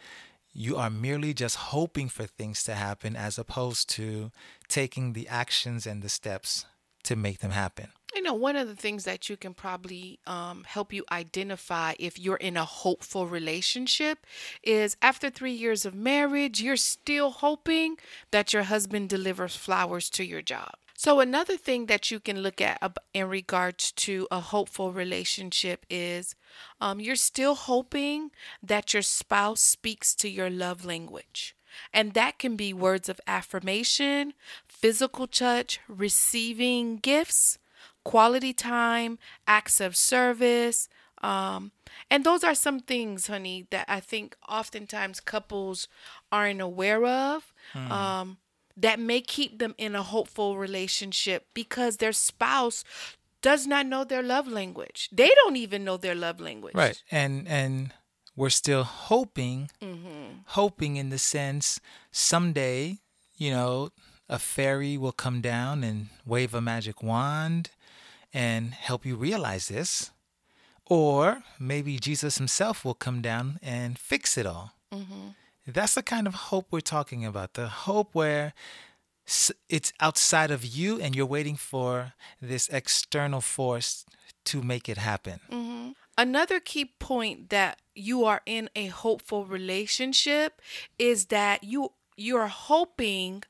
you 0.57 0.77
are 0.77 0.89
merely 0.89 1.33
just 1.33 1.57
hoping 1.57 2.07
for 2.07 2.23
things 2.23 2.63
to 2.63 2.73
happen 2.73 3.13
as 3.15 3.37
opposed 3.37 3.89
to 3.89 4.31
taking 4.69 5.11
the 5.11 5.27
actions 5.27 5.85
and 5.85 6.01
the 6.01 6.07
steps 6.07 6.65
to 7.03 7.17
make 7.17 7.39
them 7.39 7.51
happen. 7.51 7.89
You 8.15 8.21
know, 8.21 8.33
one 8.33 8.55
of 8.55 8.69
the 8.69 8.75
things 8.75 9.03
that 9.03 9.27
you 9.29 9.35
can 9.35 9.53
probably 9.53 10.19
um, 10.25 10.63
help 10.65 10.93
you 10.93 11.03
identify 11.11 11.95
if 11.99 12.17
you're 12.17 12.37
in 12.37 12.55
a 12.55 12.63
hopeful 12.63 13.27
relationship 13.27 14.25
is 14.63 14.95
after 15.01 15.29
three 15.29 15.51
years 15.51 15.85
of 15.85 15.93
marriage, 15.93 16.61
you're 16.61 16.77
still 16.77 17.31
hoping 17.31 17.97
that 18.31 18.53
your 18.53 18.63
husband 18.63 19.09
delivers 19.09 19.57
flowers 19.57 20.09
to 20.11 20.23
your 20.23 20.41
job. 20.41 20.71
So, 20.97 21.19
another 21.19 21.57
thing 21.57 21.87
that 21.87 22.09
you 22.09 22.21
can 22.21 22.41
look 22.41 22.61
at 22.61 22.81
in 23.13 23.27
regards 23.27 23.91
to 23.93 24.27
a 24.31 24.39
hopeful 24.39 24.93
relationship 24.93 25.85
is 25.89 26.35
um, 26.79 27.01
you're 27.01 27.17
still 27.17 27.55
hoping 27.55 28.31
that 28.63 28.93
your 28.93 29.01
spouse 29.01 29.59
speaks 29.59 30.15
to 30.15 30.29
your 30.29 30.49
love 30.49 30.85
language. 30.85 31.55
And 31.93 32.13
that 32.13 32.39
can 32.39 32.55
be 32.55 32.73
words 32.73 33.09
of 33.09 33.19
affirmation, 33.27 34.33
physical 34.67 35.27
touch, 35.27 35.81
receiving 35.89 36.95
gifts, 36.95 37.57
quality 38.05 38.53
time, 38.53 39.19
acts 39.45 39.81
of 39.81 39.97
service. 39.97 40.87
Um, 41.21 41.71
and 42.09 42.23
those 42.23 42.45
are 42.45 42.55
some 42.55 42.79
things, 42.79 43.27
honey, 43.27 43.67
that 43.71 43.85
I 43.89 43.99
think 43.99 44.37
oftentimes 44.47 45.19
couples 45.19 45.89
aren't 46.31 46.61
aware 46.61 47.05
of. 47.05 47.53
Hmm. 47.73 47.91
Um, 47.91 48.37
that 48.77 48.99
may 48.99 49.21
keep 49.21 49.59
them 49.59 49.75
in 49.77 49.95
a 49.95 50.03
hopeful 50.03 50.57
relationship 50.57 51.47
because 51.53 51.97
their 51.97 52.11
spouse 52.11 52.83
does 53.41 53.67
not 53.67 53.85
know 53.85 54.03
their 54.03 54.23
love 54.23 54.47
language. 54.47 55.09
They 55.11 55.29
don't 55.29 55.55
even 55.55 55.83
know 55.83 55.97
their 55.97 56.15
love 56.15 56.39
language. 56.39 56.75
Right. 56.75 57.01
And 57.11 57.47
and 57.47 57.91
we're 58.35 58.49
still 58.49 58.83
hoping, 58.83 59.69
mm-hmm. 59.81 60.39
hoping 60.47 60.97
in 60.97 61.09
the 61.09 61.17
sense 61.17 61.79
someday, 62.11 62.99
you 63.37 63.51
know, 63.51 63.91
a 64.27 64.39
fairy 64.39 64.97
will 64.97 65.11
come 65.11 65.41
down 65.41 65.83
and 65.83 66.07
wave 66.25 66.53
a 66.53 66.61
magic 66.61 67.01
wand 67.01 67.69
and 68.33 68.73
help 68.73 69.05
you 69.05 69.15
realize 69.15 69.67
this. 69.69 70.11
Or 70.87 71.43
maybe 71.59 71.97
Jesus 71.97 72.37
himself 72.37 72.83
will 72.83 72.93
come 72.93 73.21
down 73.21 73.59
and 73.63 73.97
fix 73.97 74.37
it 74.37 74.45
all. 74.45 74.73
Mm-hmm. 74.93 75.29
That's 75.67 75.95
the 75.95 76.03
kind 76.03 76.27
of 76.27 76.35
hope 76.35 76.67
we're 76.71 76.81
talking 76.81 77.25
about. 77.25 77.53
The 77.53 77.67
hope 77.67 78.13
where 78.13 78.53
it's 79.69 79.91
outside 79.99 80.51
of 80.51 80.63
you 80.63 81.01
and 81.01 81.15
you're 81.15 81.25
waiting 81.25 81.55
for 81.55 82.13
this 82.41 82.67
external 82.69 83.41
force 83.41 84.05
to 84.45 84.61
make 84.61 84.87
it 84.87 84.97
happen. 84.97 85.39
Mm-hmm. 85.51 85.91
Another 86.17 86.59
key 86.59 86.85
point 86.85 87.49
that 87.49 87.79
you 87.95 88.23
are 88.23 88.41
in 88.45 88.69
a 88.75 88.87
hopeful 88.87 89.45
relationship 89.45 90.61
is 90.99 91.25
that 91.25 91.63
you 91.63 91.91
you're 92.15 92.47
hoping 92.47 93.43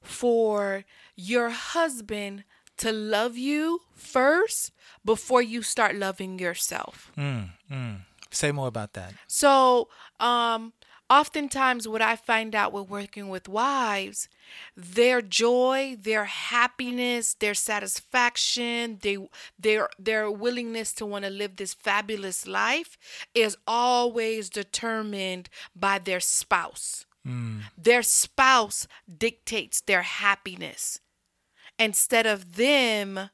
for 0.00 0.84
your 1.14 1.50
husband 1.50 2.44
to 2.78 2.90
love 2.90 3.36
you 3.36 3.80
first 3.94 4.72
before 5.04 5.42
you 5.42 5.62
start 5.62 5.94
loving 5.94 6.38
yourself. 6.38 7.12
Mm, 7.16 7.50
mm. 7.70 7.96
Say 8.30 8.52
more 8.52 8.66
about 8.66 8.94
that. 8.94 9.14
So, 9.26 9.88
um, 10.20 10.72
oftentimes 11.10 11.88
what 11.88 12.02
i 12.02 12.14
find 12.14 12.54
out 12.54 12.72
with 12.72 12.88
working 12.88 13.28
with 13.28 13.48
wives 13.48 14.28
their 14.76 15.22
joy 15.22 15.96
their 16.00 16.24
happiness 16.24 17.34
their 17.34 17.54
satisfaction 17.54 18.98
they 19.02 19.16
their 19.58 19.88
their 19.98 20.30
willingness 20.30 20.92
to 20.92 21.06
want 21.06 21.24
to 21.24 21.30
live 21.30 21.56
this 21.56 21.74
fabulous 21.74 22.46
life 22.46 22.98
is 23.34 23.56
always 23.66 24.50
determined 24.50 25.48
by 25.74 25.98
their 25.98 26.20
spouse 26.20 27.06
mm. 27.26 27.60
their 27.76 28.02
spouse 28.02 28.86
dictates 29.18 29.80
their 29.82 30.02
happiness 30.02 31.00
instead 31.78 32.26
of 32.26 32.56
them 32.56 33.30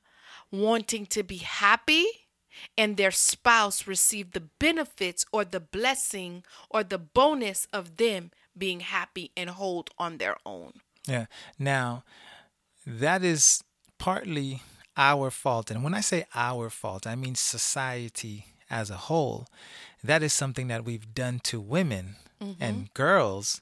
wanting 0.53 1.07
to 1.07 1.23
be 1.23 1.39
happy 1.39 2.07
and 2.77 2.97
their 2.97 3.11
spouse 3.11 3.87
receive 3.87 4.33
the 4.33 4.49
benefits 4.59 5.25
or 5.33 5.45
the 5.45 5.61
blessing 5.61 6.45
or 6.71 6.85
the 6.85 6.99
bonus 6.99 7.67
of 7.73 7.97
them 7.97 8.31
being 8.57 8.81
happy 8.81 9.31
and 9.37 9.51
hold 9.51 9.91
on 9.99 10.19
their 10.19 10.37
own. 10.47 10.73
Yeah. 11.07 11.27
Now, 11.59 12.05
that 12.87 13.23
is 13.23 13.63
partly 13.99 14.63
our 14.97 15.31
fault. 15.31 15.71
And 15.71 15.83
when 15.83 15.95
I 15.95 16.01
say 16.01 16.25
our 16.35 16.71
fault, 16.71 17.07
I 17.07 17.15
mean 17.15 17.35
society 17.35 18.47
as 18.71 18.91
a 18.91 18.97
whole. 18.97 19.47
That 20.03 20.23
is 20.23 20.33
something 20.33 20.69
that 20.69 20.85
we've 20.85 21.15
done 21.15 21.41
to 21.45 21.61
women 21.61 22.17
mm-hmm. 22.41 22.63
and 22.63 22.93
girls, 22.95 23.61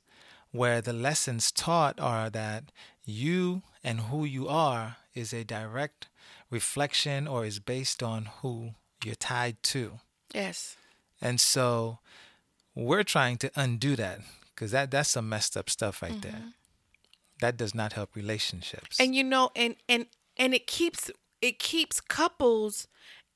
where 0.50 0.80
the 0.80 0.92
lessons 0.92 1.50
taught 1.50 1.98
are 1.98 2.28
that 2.30 2.64
you 3.04 3.62
and 3.82 4.00
who 4.00 4.24
you 4.24 4.48
are 4.48 4.96
is 5.14 5.32
a 5.32 5.44
direct 5.44 6.08
reflection 6.50 7.26
or 7.26 7.44
is 7.44 7.58
based 7.58 8.02
on 8.02 8.26
who 8.42 8.74
you're 9.04 9.14
tied 9.14 9.62
to. 9.64 10.00
Yes. 10.34 10.76
And 11.20 11.40
so 11.40 11.98
we're 12.74 13.04
trying 13.04 13.36
to 13.38 13.50
undo 13.54 13.96
that 13.96 14.20
because 14.54 14.70
that 14.72 14.90
that's 14.90 15.10
some 15.10 15.28
messed 15.28 15.56
up 15.56 15.70
stuff 15.70 16.02
right 16.02 16.12
mm-hmm. 16.12 16.20
there. 16.20 16.42
That 17.40 17.56
does 17.56 17.74
not 17.74 17.94
help 17.94 18.14
relationships. 18.14 19.00
And 19.00 19.14
you 19.14 19.24
know, 19.24 19.50
and 19.56 19.76
and 19.88 20.06
and 20.36 20.54
it 20.54 20.66
keeps 20.66 21.10
it 21.40 21.58
keeps 21.58 22.00
couples 22.00 22.86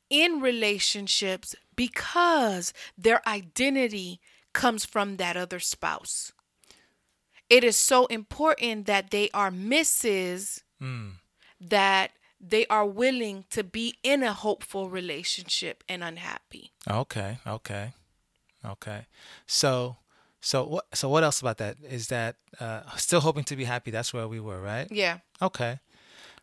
in 0.09 0.41
relationships 0.41 1.55
because 1.75 2.73
their 2.97 3.27
identity 3.29 4.21
comes 4.53 4.85
from 4.85 5.17
that 5.17 5.37
other 5.37 5.61
spouse. 5.61 6.33
It 7.51 7.63
is 7.63 7.77
so 7.77 8.07
important 8.07 8.87
that 8.87 9.11
they 9.11 9.31
are 9.35 9.51
Mrs. 9.51 10.63
Mm. 10.83 11.13
that 11.61 12.11
they 12.49 12.67
are 12.67 12.87
willing 12.87 13.45
to 13.51 13.65
be 13.65 13.99
in 14.03 14.23
a 14.23 14.33
hopeful 14.33 14.89
relationship 14.89 15.83
and 15.89 16.03
unhappy. 16.03 16.73
Okay, 16.89 17.39
okay, 17.47 17.95
okay. 18.65 19.07
So, 19.47 19.97
so 20.41 20.65
what? 20.65 20.87
So 20.95 21.09
what 21.09 21.25
else 21.25 21.41
about 21.41 21.59
that? 21.59 21.77
Is 21.89 22.09
that 22.09 22.37
uh, 22.61 22.83
still 22.97 23.21
hoping 23.21 23.45
to 23.45 23.57
be 23.57 23.65
happy? 23.65 23.91
That's 23.91 24.15
where 24.15 24.29
we 24.29 24.41
were, 24.41 24.61
right? 24.61 24.87
Yeah. 24.91 25.19
Okay. 25.43 25.81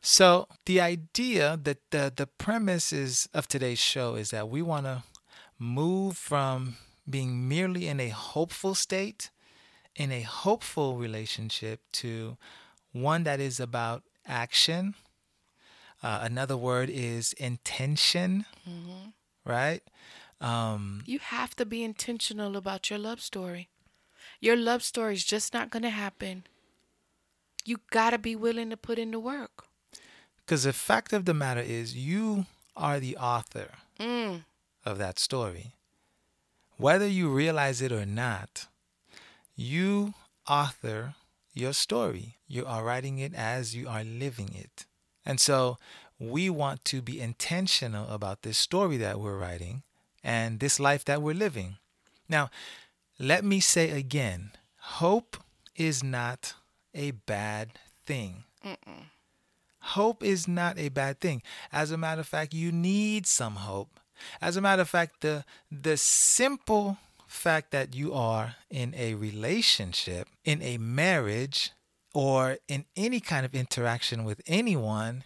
So 0.02 0.48
the 0.66 0.82
idea 0.82 1.58
that 1.64 1.78
the 1.92 2.12
the 2.16 2.28
premise 2.28 2.92
is 2.92 3.30
of 3.34 3.48
today's 3.48 3.80
show 3.80 4.16
is 4.16 4.32
that 4.32 4.50
we 4.50 4.62
want 4.62 4.86
to 4.86 5.04
move 5.58 6.18
from 6.18 6.76
being 7.10 7.48
merely 7.48 7.88
in 7.88 8.00
a 8.00 8.10
hopeful 8.10 8.76
state, 8.76 9.30
in 9.96 10.12
a 10.12 10.22
hopeful 10.22 10.98
relationship, 10.98 11.82
to 11.94 12.38
one 12.92 13.24
that 13.24 13.40
is 13.40 13.60
about 13.60 14.04
action 14.26 14.96
uh, 16.04 16.20
another 16.22 16.58
word 16.58 16.90
is 16.90 17.34
intention, 17.34 18.46
mm-hmm. 18.70 19.10
right? 19.50 19.82
Um, 20.42 21.04
you 21.06 21.20
have 21.20 21.56
to 21.56 21.66
be 21.66 21.84
intentional 21.84 22.58
about 22.58 22.90
your 22.90 23.00
love 23.00 23.22
story. 23.22 23.70
Your 24.42 24.58
love 24.58 24.84
story 24.84 25.14
is 25.14 25.24
just 25.24 25.54
not 25.54 25.70
going 25.70 25.84
to 25.84 25.90
happen. 25.90 26.46
You 27.64 27.78
got 27.92 28.10
to 28.10 28.18
be 28.18 28.36
willing 28.36 28.70
to 28.72 28.78
put 28.78 29.00
in 29.00 29.12
the 29.12 29.20
work. 29.20 29.66
Because 30.38 30.64
the 30.64 30.74
fact 30.74 31.14
of 31.14 31.24
the 31.24 31.34
matter 31.34 31.62
is, 31.62 31.96
you 31.96 32.46
are 32.76 33.00
the 33.00 33.16
author 33.16 33.70
mm. 33.98 34.44
of 34.86 34.98
that 34.98 35.18
story. 35.18 35.76
Whether 36.76 37.08
you 37.08 37.30
realize 37.30 37.82
it 37.82 37.94
or 37.94 38.06
not, 38.06 38.68
you 39.56 40.14
author 40.50 41.16
your 41.54 41.72
story. 41.72 42.36
You 42.48 42.66
are 42.66 42.84
writing 42.84 43.20
it 43.20 43.34
as 43.34 43.74
you 43.74 43.88
are 43.88 44.04
living 44.04 44.54
it. 44.54 44.86
And 45.26 45.40
so 45.40 45.78
we 46.20 46.50
want 46.50 46.86
to 46.86 47.02
be 47.02 47.20
intentional 47.20 48.10
about 48.10 48.44
this 48.44 48.58
story 48.58 48.98
that 48.98 49.20
we're 49.20 49.38
writing 49.38 49.84
and 50.24 50.60
this 50.60 50.80
life 50.80 51.06
that 51.06 51.22
we're 51.22 51.36
living. 51.36 51.78
Now, 52.30 52.50
let 53.20 53.44
me 53.44 53.60
say 53.60 53.92
again 53.92 54.52
hope 54.78 55.38
is 55.76 56.04
not 56.04 56.54
a 56.94 57.12
bad 57.12 57.80
thing. 58.06 58.44
Mm-mm. 58.66 59.06
Hope 59.80 60.24
is 60.24 60.48
not 60.48 60.78
a 60.78 60.90
bad 60.90 61.20
thing. 61.20 61.42
As 61.72 61.92
a 61.92 61.98
matter 61.98 62.22
of 62.22 62.28
fact, 62.28 62.54
you 62.54 62.72
need 62.72 63.28
some 63.28 63.56
hope. 63.56 64.00
As 64.42 64.56
a 64.56 64.62
matter 64.62 64.82
of 64.82 64.90
fact, 64.90 65.22
the 65.22 65.44
the 65.70 65.98
simple 65.98 66.98
fact 67.28 67.72
that 67.72 67.96
you 67.96 68.14
are 68.14 68.56
in 68.70 68.94
a 68.96 69.16
relationship, 69.16 70.28
in 70.46 70.62
a 70.62 70.78
marriage, 70.78 71.72
or 72.14 72.58
in 72.68 72.86
any 72.96 73.20
kind 73.20 73.46
of 73.46 73.56
interaction 73.56 74.24
with 74.24 74.42
anyone, 74.48 75.24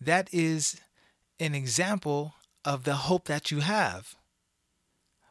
that 0.00 0.28
is 0.32 0.80
an 1.40 1.54
example 1.54 2.34
of 2.64 2.84
the 2.84 2.94
hope 2.94 3.26
that 3.26 3.50
you 3.50 3.60
have. 3.60 4.14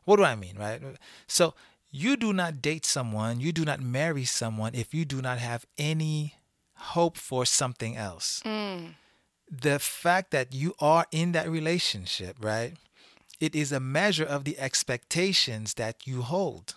What 0.06 0.18
do 0.18 0.24
I 0.24 0.36
mean, 0.36 0.58
right? 0.58 0.82
So, 1.28 1.54
you 1.92 2.18
do 2.18 2.34
not 2.34 2.62
date 2.62 2.86
someone, 2.86 3.40
you 3.40 3.52
do 3.52 3.64
not 3.64 3.80
marry 3.80 4.26
someone 4.26 4.74
if 4.74 4.94
you 4.94 5.06
do 5.06 5.22
not 5.22 5.38
have 5.38 5.66
any 5.78 6.36
hope 6.76 7.18
for 7.18 7.46
something 7.46 7.96
else. 7.96 8.42
Mm. 8.44 8.96
The 9.50 9.78
fact 9.78 10.32
that 10.32 10.54
you 10.54 10.74
are 10.80 11.06
in 11.12 11.34
that 11.34 11.48
relationship, 11.48 12.38
right? 12.42 12.74
It 13.40 13.56
is 13.56 13.72
a 13.72 13.80
measure 13.80 14.26
of 14.26 14.44
the 14.44 14.58
expectations 14.58 15.76
that 15.76 16.08
you 16.08 16.24
hold. 16.24 16.76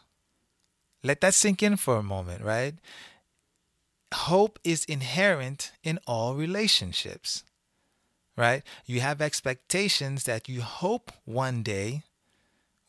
Let 1.02 1.20
that 1.22 1.34
sink 1.34 1.62
in 1.62 1.76
for 1.76 1.96
a 1.96 2.02
moment, 2.02 2.44
right? 2.44 2.74
Hope 4.14 4.58
is 4.62 4.84
inherent 4.84 5.72
in 5.82 5.98
all 6.06 6.34
relationships, 6.34 7.42
right? 8.36 8.62
You 8.84 9.00
have 9.00 9.20
expectations 9.20 10.24
that 10.24 10.48
you 10.48 10.62
hope 10.62 11.12
one 11.24 11.62
day 11.62 12.02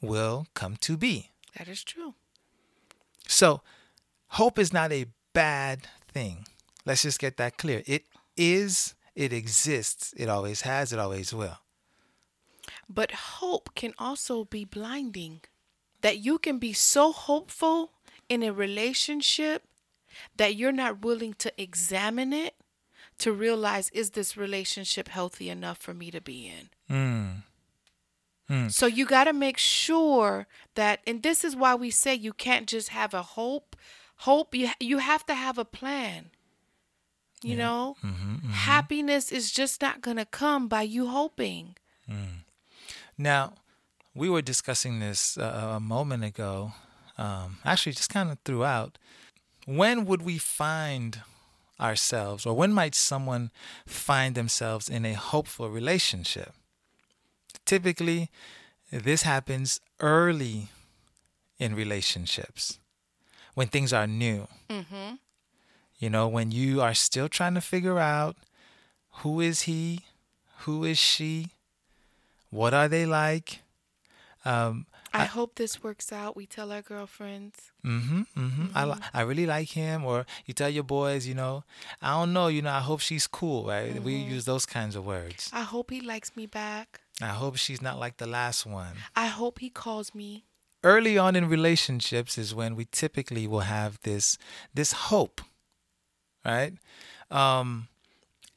will 0.02 0.48
come 0.54 0.78
to 0.78 0.96
be. 0.96 1.32
That 1.58 1.68
is 1.68 1.84
true. 1.84 2.14
So, 3.28 3.62
hope 4.30 4.60
is 4.60 4.72
not 4.72 4.92
a 4.92 5.08
bad 5.34 5.88
thing. 6.08 6.46
Let's 6.86 7.02
just 7.02 7.20
get 7.20 7.38
that 7.38 7.58
clear. 7.58 7.84
It 7.86 8.06
is, 8.38 8.94
it 9.16 9.34
exists, 9.34 10.14
it 10.16 10.30
always 10.30 10.62
has, 10.62 10.94
it 10.94 11.00
always 11.00 11.34
will. 11.34 11.58
But 12.90 13.12
hope 13.12 13.72
can 13.76 13.94
also 13.98 14.46
be 14.46 14.66
blinding. 14.66 15.42
That 16.02 16.20
you 16.20 16.38
can 16.38 16.60
be 16.60 16.74
so 16.74 17.12
hopeful 17.12 17.92
in 18.30 18.44
a 18.44 18.54
relationship 18.54 19.64
that 20.36 20.56
you're 20.56 20.72
not 20.72 21.02
willing 21.04 21.34
to 21.36 21.52
examine 21.62 22.34
it 22.34 22.56
to 23.20 23.32
realize 23.32 23.90
is 23.90 24.12
this 24.12 24.38
relationship 24.38 25.08
healthy 25.08 25.50
enough 25.50 25.78
for 25.78 25.94
me 25.94 26.12
to 26.12 26.22
be 26.22 26.48
in? 26.48 27.44
Mm. 28.50 28.72
So 28.72 28.86
you 28.86 29.06
got 29.06 29.26
to 29.26 29.34
make 29.34 29.58
sure 29.58 30.48
that 30.76 31.02
and 31.06 31.22
this 31.22 31.44
is 31.44 31.56
why 31.56 31.76
we 31.76 31.90
say 31.90 32.16
you 32.16 32.32
can't 32.32 32.68
just 32.68 32.90
have 32.90 33.14
a 33.14 33.22
hope. 33.22 33.76
Hope 34.22 34.56
you 34.56 34.70
you 34.80 35.00
have 35.00 35.26
to 35.26 35.34
have 35.34 35.58
a 35.58 35.66
plan. 35.66 36.32
You 37.44 37.56
know? 37.56 37.96
Happiness 38.52 39.32
is 39.32 39.52
just 39.52 39.82
not 39.82 40.02
going 40.02 40.18
to 40.18 40.26
come 40.26 40.68
by 40.68 40.82
you 40.82 41.08
hoping. 41.08 41.76
Now, 43.18 43.54
we 44.16 44.30
were 44.30 44.42
discussing 44.42 45.00
this 45.00 45.38
uh, 45.38 45.74
a 45.76 45.80
moment 45.80 46.24
ago, 46.24 46.74
um, 47.18 47.58
actually, 47.66 47.94
just 47.94 48.10
kind 48.10 48.32
of 48.32 48.38
throughout. 48.46 48.98
When 49.68 50.06
would 50.06 50.22
we 50.22 50.38
find 50.38 51.22
ourselves, 51.78 52.46
or 52.46 52.56
when 52.56 52.72
might 52.72 52.96
someone 52.96 53.52
find 53.86 54.34
themselves 54.34 54.88
in 54.90 55.06
a 55.06 55.14
hopeful 55.14 55.70
relationship? 55.70 56.54
Typically, 57.66 58.30
this 58.90 59.24
happens 59.24 59.82
early 60.00 60.70
in 61.60 61.76
relationships 61.76 62.80
when 63.56 63.68
things 63.68 63.92
are 63.92 64.08
new. 64.08 64.48
Mm-hmm. 64.70 65.16
You 66.00 66.10
know, 66.10 66.30
when 66.30 66.52
you 66.52 66.82
are 66.82 66.94
still 66.94 67.28
trying 67.28 67.56
to 67.56 67.62
figure 67.62 68.00
out 68.00 68.38
who 69.22 69.42
is 69.42 69.64
he, 69.64 70.06
who 70.60 70.86
is 70.86 70.98
she, 70.98 71.50
what 72.52 72.74
are 72.74 72.88
they 72.88 73.06
like. 73.06 73.60
Um, 74.46 74.86
I, 75.14 75.26
hope 75.26 75.56
this 75.56 75.84
works 75.84 76.12
out. 76.12 76.36
We 76.36 76.46
tell 76.46 76.72
our 76.72 76.82
girlfriends. 76.82 77.72
Mm-hmm. 77.86 78.22
Mm-hmm. 78.38 78.66
I 78.76 78.86
li- 78.86 79.00
I 79.14 79.22
really 79.22 79.46
like 79.46 79.70
him. 79.70 80.06
Or 80.06 80.26
you 80.46 80.54
tell 80.54 80.70
your 80.70 80.84
boys, 80.84 81.26
you 81.26 81.34
know, 81.34 81.64
I 82.02 82.12
don't 82.12 82.34
know, 82.34 82.48
you 82.48 82.62
know, 82.62 82.72
I 82.72 82.80
hope 82.80 83.00
she's 83.00 83.28
cool, 83.28 83.66
right? 83.66 84.02
We 84.02 84.16
use 84.16 84.46
those 84.46 84.66
kinds 84.66 84.96
of 84.96 85.06
words. 85.06 85.50
I 85.54 85.62
hope 85.62 85.92
he 85.92 86.02
likes 86.02 86.36
me 86.36 86.46
back. 86.46 87.02
I 87.22 87.28
hope 87.28 87.56
she's 87.58 87.82
not 87.82 87.98
like 87.98 88.18
the 88.18 88.28
last 88.28 88.66
one. 88.66 88.96
I 89.16 89.28
hope 89.28 89.60
he 89.60 89.70
calls 89.70 90.14
me. 90.14 90.46
Early 90.84 91.18
on 91.18 91.36
in 91.36 91.50
relationships 91.50 92.38
is 92.38 92.54
when 92.54 92.76
we 92.76 92.86
typically 92.86 93.48
will 93.48 93.62
have 93.62 94.00
this 94.04 94.38
this 94.74 94.92
hope, 94.92 95.42
right? 96.46 96.74
Um, 97.32 97.88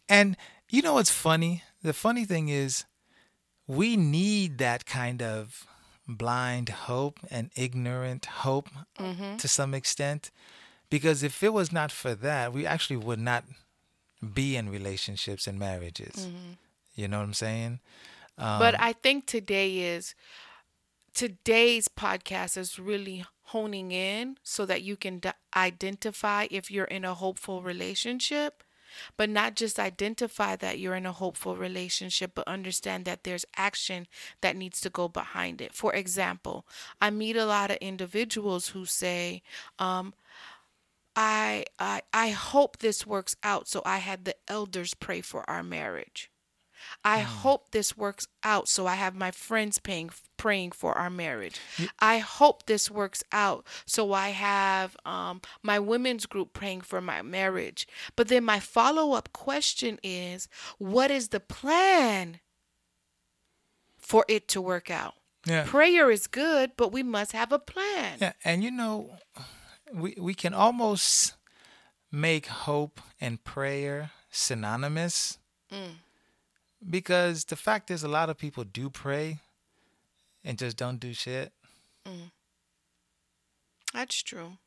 and 0.09 0.37
you 0.69 0.83
know 0.83 0.95
what's 0.95 1.11
funny? 1.11 1.63
The 1.83 1.95
funny 1.95 2.27
thing 2.27 2.49
is, 2.49 2.85
we 3.67 3.97
need 3.97 4.59
that 4.59 4.85
kind 4.85 5.23
of 5.23 5.67
blind 6.17 6.69
hope 6.69 7.19
and 7.31 7.51
ignorant 7.57 8.27
hope 8.27 8.69
mm-hmm. 8.99 9.37
to 9.37 9.49
some 9.49 9.75
extent. 9.75 10.31
Because 10.89 11.23
if 11.23 11.43
it 11.43 11.53
was 11.53 11.73
not 11.73 11.93
for 11.93 12.15
that 12.15 12.53
we 12.53 12.67
actually 12.67 12.97
would 12.97 13.21
not 13.21 13.45
be 14.35 14.57
in 14.57 14.69
relationships 14.69 15.47
and 15.47 15.59
marriages. 15.59 16.27
Mm-hmm. 16.27 16.53
You 16.95 17.09
know 17.09 17.19
what 17.19 17.25
i'm 17.25 17.35
saying? 17.35 17.81
But 18.37 18.75
um, 18.75 18.81
I 18.81 18.95
think 18.95 19.27
today 19.27 19.79
is 19.79 20.15
today's 21.15 21.89
podcast 21.89 22.57
is 22.57 22.79
really 22.79 23.25
honing 23.45 23.93
in 23.93 24.39
so 24.43 24.65
that 24.65 24.83
you 24.83 24.97
can 24.97 25.19
d- 25.19 25.31
identify 25.57 26.47
if 26.51 26.71
you're 26.71 26.85
in 26.85 27.05
a 27.05 27.15
hopeful 27.15 27.63
relationship, 27.63 28.63
but 29.17 29.29
not 29.31 29.57
just 29.57 29.79
identify 29.79 30.57
that 30.57 30.79
you're 30.79 30.95
in 30.95 31.07
a 31.07 31.13
hopeful 31.13 31.57
relationship, 31.57 32.33
but 32.35 32.47
understand 32.49 33.05
that 33.05 33.25
there's 33.25 33.45
action 33.57 34.07
that 34.41 34.57
needs 34.57 34.81
to 34.81 34.91
go 34.91 35.09
behind 35.09 35.61
it. 35.61 35.75
For 35.75 35.95
example, 35.95 36.67
I 37.01 37.11
meet 37.11 37.37
a 37.37 37.47
lot 37.47 37.71
of 37.71 37.77
individuals 37.79 38.69
who 38.69 38.85
say, 38.87 39.43
um, 39.79 40.15
I, 41.17 41.65
I 41.79 42.03
I 42.13 42.31
hope 42.31 42.79
this 42.79 43.07
works 43.07 43.37
out. 43.43 43.69
So 43.69 43.83
I 43.85 43.99
had 43.99 44.25
the 44.25 44.37
elders 44.49 44.95
pray 44.95 45.21
for 45.21 45.49
our 45.51 45.63
marriage. 45.63 46.30
I 47.05 47.21
hope 47.21 47.71
this 47.71 47.97
works 47.97 48.27
out 48.45 48.69
so 48.69 48.87
I 48.87 48.95
have 48.95 49.15
my 49.15 49.31
friends 49.31 49.79
paying 49.79 50.11
praying 50.37 50.73
for 50.73 50.97
our 50.99 51.11
marriage. 51.11 51.59
I 51.99 52.19
hope 52.19 52.67
this 52.67 52.91
works 52.91 53.23
out 53.33 53.67
so 53.87 54.13
I 54.13 54.29
have 54.31 54.97
um, 55.05 55.41
my 55.63 55.79
women's 55.79 56.27
group 56.27 56.53
praying 56.53 56.83
for 56.83 57.01
my 57.01 57.23
marriage. 57.23 57.87
But 58.17 58.29
then 58.29 58.45
my 58.45 58.61
follow-up 58.61 59.33
question 59.33 59.99
is 60.03 60.49
what 60.79 61.11
is 61.11 61.29
the 61.29 61.41
plan 61.41 62.41
for 63.99 64.25
it 64.29 64.49
to 64.49 64.61
work 64.61 64.91
out? 64.91 65.15
yeah 65.47 65.65
Prayer 65.67 66.11
is 66.11 66.27
good, 66.27 66.73
but 66.77 66.93
we 66.93 67.03
must 67.03 67.33
have 67.33 67.51
a 67.53 67.59
plan. 67.59 68.19
yeah 68.21 68.33
and 68.45 68.63
you 68.63 68.71
know 68.71 69.17
we 69.93 70.15
we 70.21 70.35
can 70.35 70.53
almost 70.55 71.35
make 72.13 72.47
hope 72.47 73.01
and 73.21 73.43
prayer 73.45 74.11
synonymous 74.31 75.39
because 76.89 77.45
the 77.45 77.57
fact 77.57 77.91
is 77.91 78.03
a 78.03 78.09
lot 78.09 78.31
of 78.31 78.39
people 78.39 78.65
do 78.65 78.89
pray 78.89 79.39
and 80.45 80.59
just 80.59 80.77
don't 80.77 80.99
do 80.99 81.13
shit 81.13 81.53
mm. 82.07 82.31
That's 83.93 84.23
true. 84.23 84.59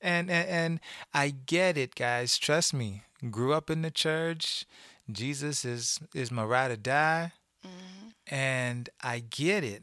And, 0.00 0.30
and 0.30 0.48
and 0.48 0.80
I 1.14 1.30
get 1.30 1.78
it, 1.78 1.94
guys. 1.94 2.38
Trust 2.38 2.74
me. 2.74 3.02
Grew 3.30 3.54
up 3.54 3.70
in 3.70 3.82
the 3.82 3.90
church. 3.90 4.66
Jesus 5.10 5.64
is 5.64 6.00
is 6.14 6.30
my 6.30 6.44
ride 6.44 6.70
or 6.70 6.76
die, 6.76 7.32
mm-hmm. 7.64 8.08
and 8.26 8.90
I 9.02 9.20
get 9.20 9.64
it. 9.64 9.82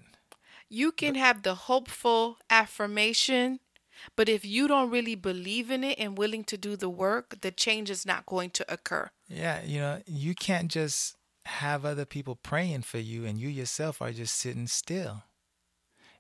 You 0.70 0.92
can 0.92 1.16
have 1.16 1.44
the 1.44 1.56
hopeful 1.56 2.38
affirmation, 2.50 3.60
but 4.16 4.28
if 4.28 4.46
you 4.46 4.68
don't 4.68 4.90
really 4.90 5.16
believe 5.16 5.72
in 5.72 5.84
it 5.84 6.00
and 6.00 6.18
willing 6.18 6.44
to 6.46 6.58
do 6.58 6.76
the 6.76 6.90
work, 6.90 7.42
the 7.42 7.52
change 7.52 7.90
is 7.90 8.06
not 8.06 8.26
going 8.26 8.50
to 8.52 8.66
occur. 8.72 9.10
Yeah, 9.28 9.64
you 9.64 9.80
know, 9.80 10.02
you 10.06 10.36
can't 10.36 10.70
just 10.70 11.16
have 11.46 11.86
other 11.86 12.06
people 12.06 12.36
praying 12.36 12.84
for 12.84 13.00
you 13.00 13.26
and 13.26 13.40
you 13.40 13.50
yourself 13.50 14.02
are 14.02 14.12
just 14.12 14.36
sitting 14.36 14.68
still. 14.68 15.24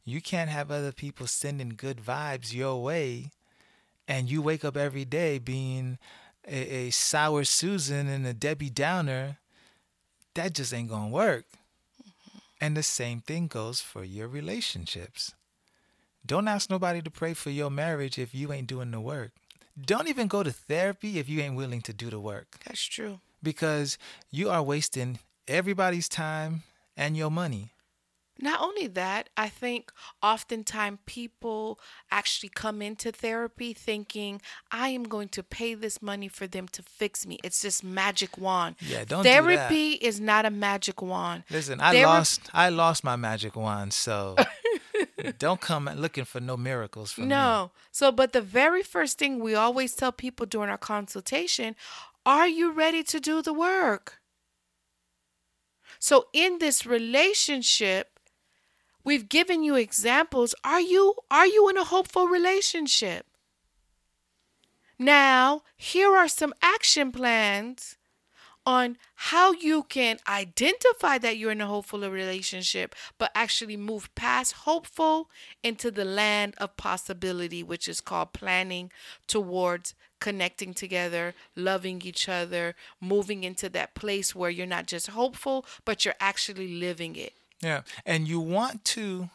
You 0.06 0.22
can't 0.22 0.50
have 0.50 0.70
other 0.70 0.92
people 0.92 1.28
sending 1.28 1.70
good 1.70 1.98
vibes 1.98 2.54
your 2.54 2.82
way 2.82 3.32
and 4.08 4.30
you 4.30 4.42
wake 4.42 4.66
up 4.66 4.76
every 4.76 5.06
day 5.06 5.40
being 5.40 5.98
a, 6.46 6.88
a 6.88 6.90
sour 6.90 7.44
Susan 7.46 8.08
and 8.08 8.28
a 8.28 8.34
Debbie 8.34 8.70
Downer. 8.70 9.38
That 10.34 10.54
just 10.54 10.74
ain't 10.74 10.90
gonna 10.90 11.10
work. 11.10 11.46
Mm-hmm. 12.02 12.38
And 12.60 12.78
the 12.78 12.84
same 12.84 13.22
thing 13.22 13.48
goes 13.48 13.80
for 13.80 14.04
your 14.04 14.28
relationships. 14.28 15.34
Don't 16.26 16.48
ask 16.48 16.70
nobody 16.70 17.02
to 17.02 17.12
pray 17.12 17.34
for 17.34 17.50
your 17.50 17.70
marriage 17.70 18.18
if 18.18 18.34
you 18.34 18.52
ain't 18.52 18.68
doing 18.68 18.92
the 18.92 19.00
work. 19.02 19.32
Don't 19.80 20.08
even 20.08 20.28
go 20.28 20.44
to 20.44 20.52
therapy 20.52 21.18
if 21.18 21.28
you 21.28 21.42
ain't 21.42 21.56
willing 21.56 21.82
to 21.82 21.94
do 21.94 22.10
the 22.10 22.20
work 22.20 22.60
That's 22.66 22.84
true. 22.84 23.20
Because 23.44 23.98
you 24.32 24.50
are 24.50 24.64
wasting 24.64 25.20
everybody's 25.48 26.10
time 26.10 26.64
and 26.96 27.18
your 27.18 27.30
money. 27.30 27.74
Not 28.40 28.62
only 28.62 28.88
that, 28.88 29.30
I 29.38 29.48
think 29.48 29.92
oftentimes 30.24 31.00
people 31.06 31.80
actually 32.10 32.50
come 32.50 32.82
into 32.82 33.12
therapy 33.12 33.74
thinking, 33.74 34.42
I 34.72 34.90
am 34.90 35.04
going 35.04 35.30
to 35.30 35.44
pay 35.44 35.76
this 35.76 36.02
money 36.02 36.28
for 36.28 36.48
them 36.48 36.68
to 36.70 36.82
fix 36.82 37.28
me. 37.28 37.38
It's 37.44 37.62
this 37.62 37.84
magic 37.84 38.38
wand. 38.38 38.78
Yeah, 38.80 39.06
don't 39.06 39.24
do 39.24 39.30
that. 39.30 39.44
Therapy 39.44 39.92
is 39.94 40.20
not 40.20 40.46
a 40.46 40.50
magic 40.50 41.02
wand. 41.02 41.44
Listen, 41.52 41.80
I 41.80 41.94
Thera- 41.94 42.06
lost 42.06 42.50
I 42.54 42.70
lost 42.70 43.04
my 43.04 43.16
magic 43.16 43.56
wand, 43.56 43.94
so 43.94 44.36
don't 45.38 45.62
come 45.62 45.90
looking 45.96 46.26
for 46.26 46.40
no 46.40 46.58
miracles 46.58 47.12
from 47.12 47.26
me. 47.26 47.30
No. 47.30 47.72
So, 47.92 48.12
but 48.12 48.34
the 48.34 48.42
very 48.42 48.82
first 48.82 49.20
thing 49.20 49.40
we 49.40 49.54
always 49.54 49.94
tell 49.94 50.12
people 50.12 50.48
during 50.48 50.72
our 50.72 50.78
consultation 50.78 51.76
are 52.26 52.48
you 52.48 52.72
ready 52.72 53.04
to 53.04 53.20
do 53.20 53.42
the 53.42 53.54
work? 53.54 54.22
So, 56.00 56.28
in 56.34 56.60
this 56.60 56.86
relationship, 56.86 58.20
we've 59.04 59.30
given 59.30 59.64
you 59.64 59.76
examples. 59.76 60.56
Are 60.64 60.82
you 60.82 61.16
are 61.32 61.48
you 61.48 61.70
in 61.70 61.78
a 61.78 61.84
hopeful 61.84 62.28
relationship? 62.28 63.26
Now, 65.00 65.64
here 65.76 66.16
are 66.16 66.28
some 66.28 66.54
action 66.62 67.12
plans 67.12 67.98
on 68.66 68.98
how 69.16 69.52
you 69.52 69.84
can 69.84 70.20
identify 70.28 71.18
that 71.18 71.38
you're 71.38 71.52
in 71.52 71.62
a 71.62 71.68
hopeful 71.68 72.00
relationship, 72.10 72.96
but 73.18 73.32
actually 73.36 73.76
move 73.76 74.14
past 74.16 74.54
hopeful 74.54 75.30
into 75.64 75.92
the 75.92 76.06
land 76.06 76.54
of 76.58 76.78
possibility, 76.78 77.62
which 77.62 77.88
is 77.88 78.00
called 78.00 78.34
planning 78.34 78.92
towards 79.28 79.96
connecting 80.24 80.74
together, 80.74 81.36
loving 81.54 82.02
each 82.06 82.30
other, 82.30 82.76
moving 83.02 83.44
into 83.44 83.68
that 83.68 83.94
place 83.94 84.34
where 84.34 84.50
you're 84.50 84.66
not 84.78 84.86
just 84.86 85.08
hopeful, 85.08 85.66
but 85.84 86.06
you're 86.06 86.22
actually 86.22 86.80
living 86.80 87.18
it. 87.18 87.34
Yeah, 87.62 87.82
and 88.06 88.26
you 88.26 88.40
want 88.40 88.86
to 88.96 89.30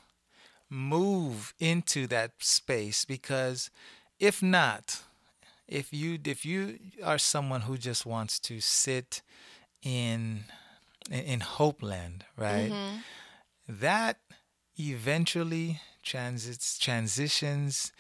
move 0.71 1.53
into 1.59 2.07
that 2.07 2.31
space 2.39 3.05
because 3.05 3.71
if 4.19 4.43
not, 4.43 5.03
if 5.67 5.93
you 5.93 6.19
if 6.25 6.47
you 6.47 6.79
are 7.05 7.19
someone 7.19 7.63
who 7.63 7.77
just 7.77 8.07
wants 8.07 8.39
to 8.49 8.59
sit 8.59 9.21
in 9.83 10.45
in, 11.11 11.21
in 11.35 11.41
hope 11.41 11.83
land, 11.83 12.25
right? 12.35 12.73
Mm-hmm. 12.73 12.97
That 13.69 14.17
eventually 14.79 15.83
transits 16.03 16.79
transitions 16.79 17.93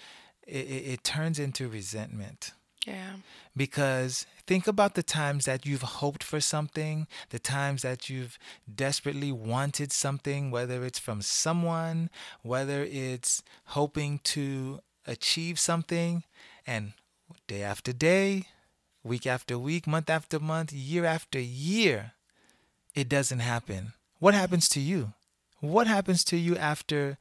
it, 0.47 0.67
it, 0.77 0.83
it 0.93 1.05
turns 1.05 1.39
into 1.39 1.69
resentment 1.69 2.53
Yeah. 2.87 3.17
because 3.57 4.25
think 4.47 4.67
about 4.67 4.95
the 4.95 5.03
times 5.03 5.45
that 5.45 5.67
you've 5.67 5.83
hoped 5.83 6.23
for 6.23 6.41
something, 6.41 7.07
the 7.31 7.39
times 7.39 7.83
that 7.83 8.09
you've 8.09 8.39
desperately 8.73 9.31
wanted 9.33 9.93
something, 9.93 10.51
whether 10.51 10.85
it's 10.85 10.99
from 10.99 11.21
someone, 11.21 12.09
whether 12.43 12.83
it's 12.85 13.43
hoping 13.67 14.21
to 14.25 14.81
achieve 15.07 15.59
something, 15.59 16.23
and 16.67 16.93
day 17.47 17.63
after 17.63 17.93
day, 17.93 18.47
week 19.03 19.27
after 19.27 19.59
week, 19.59 19.87
month 19.87 20.09
after 20.09 20.39
month, 20.39 20.73
year 20.73 21.05
after 21.05 21.39
year, 21.41 22.13
it 22.95 23.09
doesn't 23.09 23.41
happen. 23.41 23.93
What 24.19 24.35
happens 24.35 24.69
to 24.71 24.81
you? 24.81 25.13
What 25.61 25.87
happens 25.87 26.25
to 26.25 26.37
you 26.37 26.57
after 26.57 27.19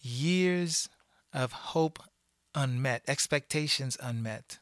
years 0.00 0.88
of 1.32 1.52
hope 1.52 1.98
unmet, 2.54 3.02
expectations 3.08 3.96
unmet? 4.00 4.58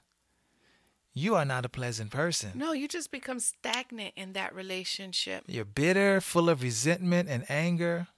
You 1.14 1.36
are 1.36 1.44
not 1.44 1.64
a 1.64 1.68
pleasant 1.68 2.10
person. 2.10 2.52
No, 2.56 2.72
you 2.72 2.88
just 2.88 3.12
become 3.12 3.38
stagnant 3.38 4.14
in 4.16 4.32
that 4.32 4.52
relationship. 4.52 5.44
You're 5.46 5.64
bitter, 5.64 6.20
full 6.20 6.50
of 6.50 6.62
resentment 6.62 7.28
and 7.28 7.48
anger. 7.48 8.08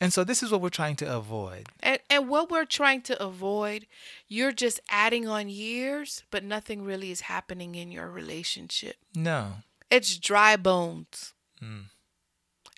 And 0.00 0.12
so, 0.12 0.22
this 0.22 0.42
is 0.42 0.50
what 0.50 0.60
we're 0.60 0.68
trying 0.68 0.96
to 0.96 1.16
avoid. 1.16 1.68
And, 1.80 2.00
and 2.10 2.28
what 2.28 2.50
we're 2.50 2.66
trying 2.66 3.02
to 3.02 3.22
avoid, 3.22 3.86
you're 4.28 4.52
just 4.52 4.80
adding 4.90 5.26
on 5.26 5.48
years, 5.48 6.24
but 6.30 6.44
nothing 6.44 6.82
really 6.82 7.10
is 7.10 7.22
happening 7.22 7.74
in 7.74 7.90
your 7.90 8.10
relationship. 8.10 8.96
No. 9.14 9.54
It's 9.90 10.18
dry 10.18 10.56
bones. 10.56 11.32
Mm. 11.62 11.84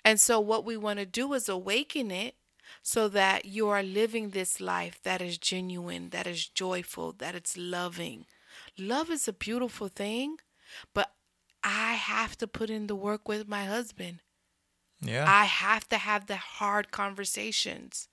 And 0.05 0.21
so, 0.21 0.39
what 0.39 0.63
we 0.63 0.77
want 0.77 0.99
to 0.99 1.05
do 1.05 1.33
is 1.33 1.49
awaken 1.49 2.11
it 2.11 2.35
so 2.83 3.09
that 3.09 3.45
you 3.45 3.67
are 3.67 3.83
living 3.83 4.29
this 4.29 4.61
life 4.61 4.99
that 5.03 5.19
is 5.21 5.37
genuine, 5.37 6.11
that 6.11 6.27
is 6.27 6.47
joyful, 6.47 7.13
that 7.13 7.35
it's 7.35 7.57
loving. 7.57 8.25
Love 8.77 9.09
is 9.09 9.27
a 9.27 9.33
beautiful 9.33 9.87
thing, 9.87 10.37
but 10.93 11.11
I 11.63 11.93
have 11.93 12.37
to 12.37 12.47
put 12.47 12.69
in 12.69 12.87
the 12.87 12.95
work 12.95 13.27
with 13.27 13.47
my 13.47 13.65
husband. 13.65 14.19
Yeah. 15.01 15.25
I 15.27 15.45
have 15.45 15.87
to 15.89 15.97
have 15.97 16.27
the 16.27 16.37
hard 16.37 16.91
conversations. 16.91 18.07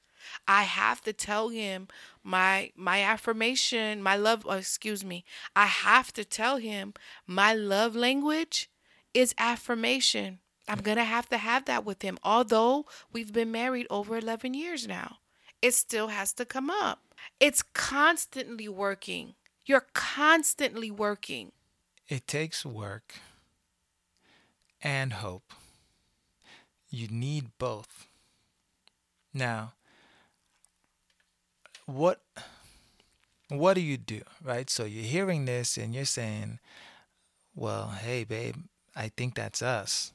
I 0.48 0.62
have 0.62 1.02
to 1.02 1.12
tell 1.12 1.50
him 1.50 1.88
my 2.22 2.72
my 2.76 3.02
affirmation, 3.02 4.02
my 4.02 4.16
love, 4.16 4.46
oh, 4.48 4.52
excuse 4.52 5.04
me. 5.04 5.24
I 5.54 5.66
have 5.66 6.12
to 6.14 6.24
tell 6.24 6.56
him 6.56 6.94
my 7.26 7.54
love 7.54 7.94
language 7.94 8.70
is 9.12 9.34
affirmation. 9.38 10.40
I'm 10.66 10.80
going 10.80 10.96
to 10.96 11.04
have 11.04 11.28
to 11.28 11.36
have 11.36 11.66
that 11.66 11.84
with 11.84 12.00
him 12.00 12.18
although 12.22 12.86
we've 13.12 13.34
been 13.34 13.52
married 13.52 13.86
over 13.90 14.16
11 14.16 14.54
years 14.54 14.88
now. 14.88 15.18
It 15.60 15.74
still 15.74 16.08
has 16.08 16.32
to 16.34 16.44
come 16.44 16.70
up. 16.70 17.00
It's 17.40 17.62
constantly 17.62 18.68
working. 18.68 19.34
You're 19.66 19.86
constantly 19.94 20.90
working. 20.90 21.52
It 22.08 22.26
takes 22.26 22.66
work 22.66 23.14
and 24.82 25.14
hope. 25.14 25.52
You 26.90 27.08
need 27.08 27.50
both. 27.58 28.06
Now, 29.32 29.72
what 31.86 32.20
what 33.48 33.74
do 33.74 33.80
you 33.80 33.96
do, 33.96 34.22
right? 34.42 34.68
So 34.68 34.84
you're 34.84 35.04
hearing 35.04 35.44
this 35.46 35.76
and 35.76 35.94
you're 35.94 36.04
saying, 36.04 36.60
"Well, 37.54 37.88
hey 37.90 38.24
babe, 38.24 38.56
I 38.94 39.08
think 39.08 39.34
that's 39.34 39.62
us." 39.62 40.12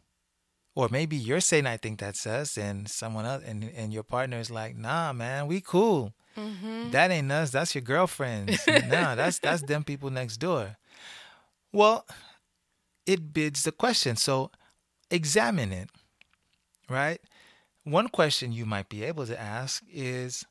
Or 0.75 0.87
maybe 0.89 1.17
you're 1.17 1.41
saying 1.41 1.65
I 1.65 1.77
think 1.77 1.99
that's 1.99 2.25
us 2.25 2.57
and 2.57 2.89
someone 2.89 3.25
else 3.25 3.43
and 3.45 3.63
and 3.75 3.91
your 3.91 4.03
partner 4.03 4.39
is 4.39 4.51
like, 4.51 4.77
"Nah, 4.77 5.11
man, 5.11 5.47
we 5.47 5.59
cool." 5.59 6.13
Mm-hmm. 6.39 6.91
That 6.91 7.11
ain't 7.11 7.31
us. 7.31 7.51
That's 7.51 7.75
your 7.75 7.81
girlfriends. 7.81 8.59
no, 8.67 9.15
that's 9.15 9.39
that's 9.39 9.61
them 9.63 9.83
people 9.83 10.09
next 10.09 10.37
door. 10.37 10.77
Well, 11.71 12.05
it 13.05 13.33
bids 13.33 13.63
the 13.63 13.71
question. 13.71 14.15
So 14.15 14.51
examine 15.11 15.71
it, 15.71 15.89
right? 16.89 17.19
One 17.83 18.07
question 18.07 18.51
you 18.51 18.65
might 18.65 18.89
be 18.89 19.03
able 19.03 19.25
to 19.25 19.39
ask 19.39 19.83
is 19.91 20.45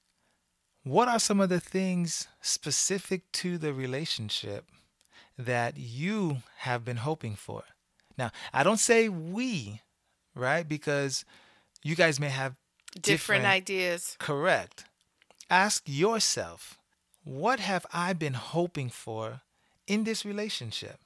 what 0.85 1.09
are 1.09 1.19
some 1.19 1.41
of 1.41 1.49
the 1.49 1.61
things 1.61 2.29
specific 2.41 3.31
to 3.33 3.59
the 3.59 3.73
relationship 3.73 4.67
that 5.37 5.77
you 5.77 6.39
have 6.59 6.85
been 6.85 6.99
hoping 6.99 7.35
for? 7.37 7.65
Now, 8.17 8.31
I 8.53 8.63
don't 8.65 8.81
say 8.81 9.09
we, 9.09 9.83
right? 10.35 10.67
Because 10.67 11.25
you 11.83 11.95
guys 11.95 12.19
may 12.19 12.29
have 12.29 12.57
Different, 13.01 13.45
ideas. 13.45 14.17
Correct. 14.19 14.85
Ask 15.51 15.83
yourself, 15.87 16.79
what 17.25 17.61
have 17.61 17.87
I 17.93 18.13
been 18.13 18.35
hoping 18.35 18.91
for 18.91 19.41
in 19.87 20.05
this 20.05 20.25
relationship? 20.25 20.99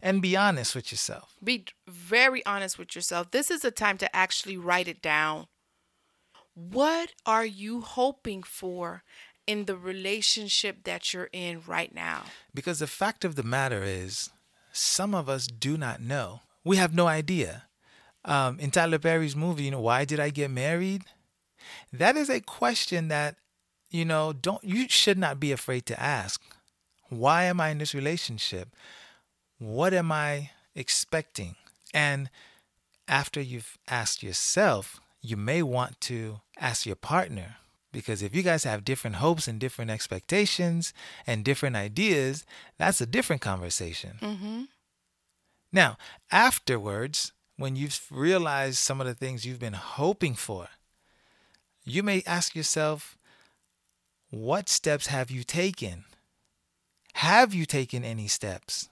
And 0.00 0.22
be 0.22 0.36
honest 0.36 0.74
with 0.74 0.92
yourself. 0.92 1.34
Be 1.42 1.64
very 1.88 2.44
honest 2.46 2.78
with 2.78 2.94
yourself. 2.94 3.30
This 3.30 3.50
is 3.50 3.64
a 3.64 3.70
time 3.70 3.98
to 3.98 4.16
actually 4.16 4.56
write 4.56 4.86
it 4.88 5.02
down. 5.02 5.46
What 6.54 7.12
are 7.26 7.46
you 7.46 7.80
hoping 7.80 8.42
for 8.42 9.02
in 9.46 9.64
the 9.64 9.76
relationship 9.76 10.84
that 10.84 11.12
you're 11.12 11.30
in 11.32 11.62
right 11.66 11.92
now? 11.94 12.24
Because 12.54 12.78
the 12.78 12.86
fact 12.86 13.24
of 13.24 13.34
the 13.34 13.42
matter 13.42 13.82
is, 13.82 14.30
some 14.72 15.14
of 15.14 15.28
us 15.28 15.46
do 15.46 15.76
not 15.76 16.00
know. 16.00 16.40
We 16.64 16.76
have 16.76 16.94
no 16.94 17.06
idea. 17.08 17.64
Um, 18.24 18.60
in 18.60 18.70
Tyler 18.70 19.00
Perry's 19.00 19.34
movie, 19.34 19.64
you 19.64 19.72
know, 19.72 19.80
why 19.80 20.04
did 20.04 20.20
I 20.20 20.30
get 20.30 20.50
married? 20.50 21.04
That 21.92 22.16
is 22.16 22.28
a 22.28 22.40
question 22.40 23.08
that, 23.08 23.36
you 23.90 24.04
know, 24.04 24.32
don't 24.32 24.64
you 24.64 24.88
should 24.88 25.18
not 25.18 25.40
be 25.40 25.52
afraid 25.52 25.86
to 25.86 26.00
ask. 26.00 26.40
Why 27.08 27.44
am 27.44 27.60
I 27.60 27.68
in 27.70 27.78
this 27.78 27.94
relationship? 27.94 28.68
What 29.58 29.92
am 29.92 30.10
I 30.10 30.50
expecting? 30.74 31.56
And 31.92 32.30
after 33.06 33.40
you've 33.40 33.76
asked 33.88 34.22
yourself, 34.22 35.00
you 35.20 35.36
may 35.36 35.62
want 35.62 36.00
to 36.02 36.40
ask 36.58 36.86
your 36.86 36.96
partner. 36.96 37.56
Because 37.92 38.22
if 38.22 38.34
you 38.34 38.42
guys 38.42 38.64
have 38.64 38.84
different 38.84 39.16
hopes 39.16 39.46
and 39.46 39.60
different 39.60 39.90
expectations 39.90 40.94
and 41.26 41.44
different 41.44 41.76
ideas, 41.76 42.46
that's 42.78 43.02
a 43.02 43.06
different 43.06 43.42
conversation. 43.42 44.16
Mm-hmm. 44.22 44.62
Now, 45.70 45.98
afterwards, 46.30 47.32
when 47.56 47.76
you've 47.76 48.00
realized 48.10 48.78
some 48.78 49.00
of 49.00 49.06
the 49.06 49.14
things 49.14 49.44
you've 49.44 49.60
been 49.60 49.74
hoping 49.74 50.34
for, 50.34 50.68
you 51.84 52.02
may 52.02 52.22
ask 52.26 52.54
yourself, 52.54 53.16
what 54.30 54.68
steps 54.68 55.08
have 55.08 55.30
you 55.30 55.44
taken? 55.44 56.04
Have 57.14 57.52
you 57.52 57.66
taken 57.66 58.04
any 58.04 58.28
steps? 58.28 58.88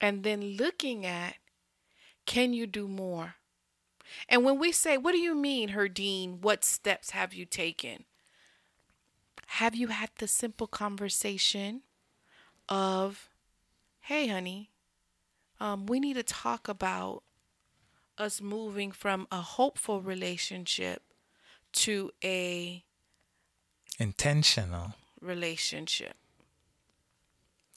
And 0.00 0.22
then 0.22 0.56
looking 0.56 1.04
at 1.04 1.36
can 2.26 2.52
you 2.52 2.66
do 2.66 2.88
more? 2.88 3.34
And 4.28 4.44
when 4.44 4.58
we 4.58 4.70
say, 4.72 4.96
what 4.96 5.12
do 5.12 5.18
you 5.18 5.34
mean, 5.34 5.70
Herdine? 5.70 6.40
What 6.40 6.64
steps 6.64 7.10
have 7.10 7.34
you 7.34 7.44
taken? 7.44 8.04
Have 9.46 9.74
you 9.74 9.88
had 9.88 10.10
the 10.18 10.28
simple 10.28 10.66
conversation 10.66 11.82
of, 12.68 13.28
hey, 14.00 14.28
honey, 14.28 14.70
um, 15.60 15.86
we 15.86 16.00
need 16.00 16.14
to 16.14 16.22
talk 16.22 16.68
about 16.68 17.22
us 18.16 18.40
moving 18.40 18.92
from 18.92 19.26
a 19.30 19.40
hopeful 19.40 20.00
relationship 20.00 21.02
to 21.74 22.10
a 22.22 22.82
Intentional. 23.98 24.94
relationship. 25.20 26.14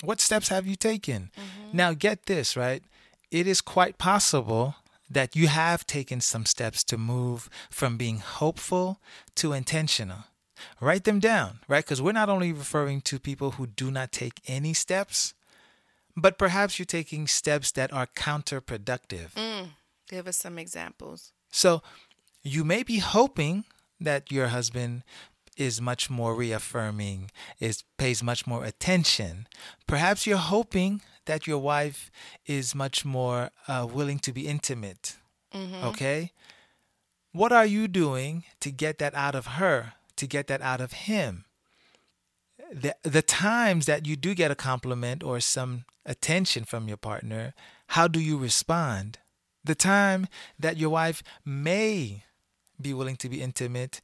What 0.03 0.21
steps 0.21 0.49
have 0.49 0.65
you 0.67 0.75
taken? 0.75 1.31
Mm-hmm. 1.37 1.77
Now, 1.77 1.93
get 1.93 2.25
this, 2.25 2.55
right? 2.55 2.83
It 3.31 3.47
is 3.47 3.61
quite 3.61 3.97
possible 3.97 4.75
that 5.09 5.35
you 5.35 5.47
have 5.47 5.85
taken 5.87 6.21
some 6.21 6.45
steps 6.45 6.83
to 6.85 6.97
move 6.97 7.49
from 7.69 7.97
being 7.97 8.19
hopeful 8.19 8.99
to 9.35 9.53
intentional. 9.53 10.25
Write 10.81 11.03
them 11.03 11.19
down, 11.19 11.59
right? 11.67 11.83
Because 11.85 12.01
we're 12.01 12.11
not 12.11 12.29
only 12.29 12.51
referring 12.51 13.01
to 13.01 13.19
people 13.19 13.51
who 13.51 13.67
do 13.67 13.89
not 13.91 14.11
take 14.11 14.41
any 14.47 14.73
steps, 14.73 15.33
but 16.15 16.37
perhaps 16.37 16.77
you're 16.79 16.85
taking 16.85 17.27
steps 17.27 17.71
that 17.71 17.93
are 17.93 18.07
counterproductive. 18.07 19.31
Mm, 19.35 19.69
give 20.09 20.27
us 20.27 20.37
some 20.37 20.57
examples. 20.57 21.31
So 21.51 21.81
you 22.43 22.63
may 22.63 22.83
be 22.83 22.97
hoping 22.97 23.65
that 23.99 24.31
your 24.31 24.47
husband 24.47 25.03
is 25.57 25.81
much 25.81 26.09
more 26.09 26.35
reaffirming, 26.35 27.31
is 27.59 27.83
pays 27.97 28.21
much 28.21 28.45
more 28.45 28.63
attention. 28.63 29.47
Perhaps 29.87 30.27
you're 30.27 30.37
hoping 30.37 31.01
that 31.25 31.47
your 31.47 31.57
wife 31.57 32.11
is 32.45 32.75
much 32.75 33.03
more 33.03 33.49
uh, 33.67 33.87
willing 33.91 34.19
to 34.19 34.31
be 34.31 34.47
intimate. 34.47 35.17
Okay? 35.85 36.31
What 37.31 37.51
are 37.51 37.65
you 37.65 37.87
doing 37.87 38.43
to 38.61 38.71
get 38.71 38.99
that 38.99 39.15
out 39.15 39.35
of 39.35 39.45
her, 39.57 39.93
to 40.15 40.27
get 40.27 40.47
that 40.47 40.61
out 40.61 40.81
of 40.81 40.91
him? 40.93 41.45
The, 42.71 42.95
the 43.03 43.21
times 43.21 43.85
that 43.85 44.05
you 44.05 44.15
do 44.15 44.35
get 44.35 44.51
a 44.51 44.55
compliment 44.55 45.23
or 45.23 45.39
some 45.39 45.85
attention 46.05 46.65
from 46.65 46.87
your 46.87 46.97
partner, 46.97 47.53
how 47.87 48.07
do 48.07 48.19
you 48.19 48.37
respond? 48.37 49.17
The 49.63 49.75
time 49.75 50.27
that 50.59 50.77
your 50.77 50.89
wife 50.89 51.23
may 51.45 52.23
be 52.81 52.93
willing 52.93 53.15
to 53.17 53.29
be 53.29 53.41
intimate, 53.41 54.01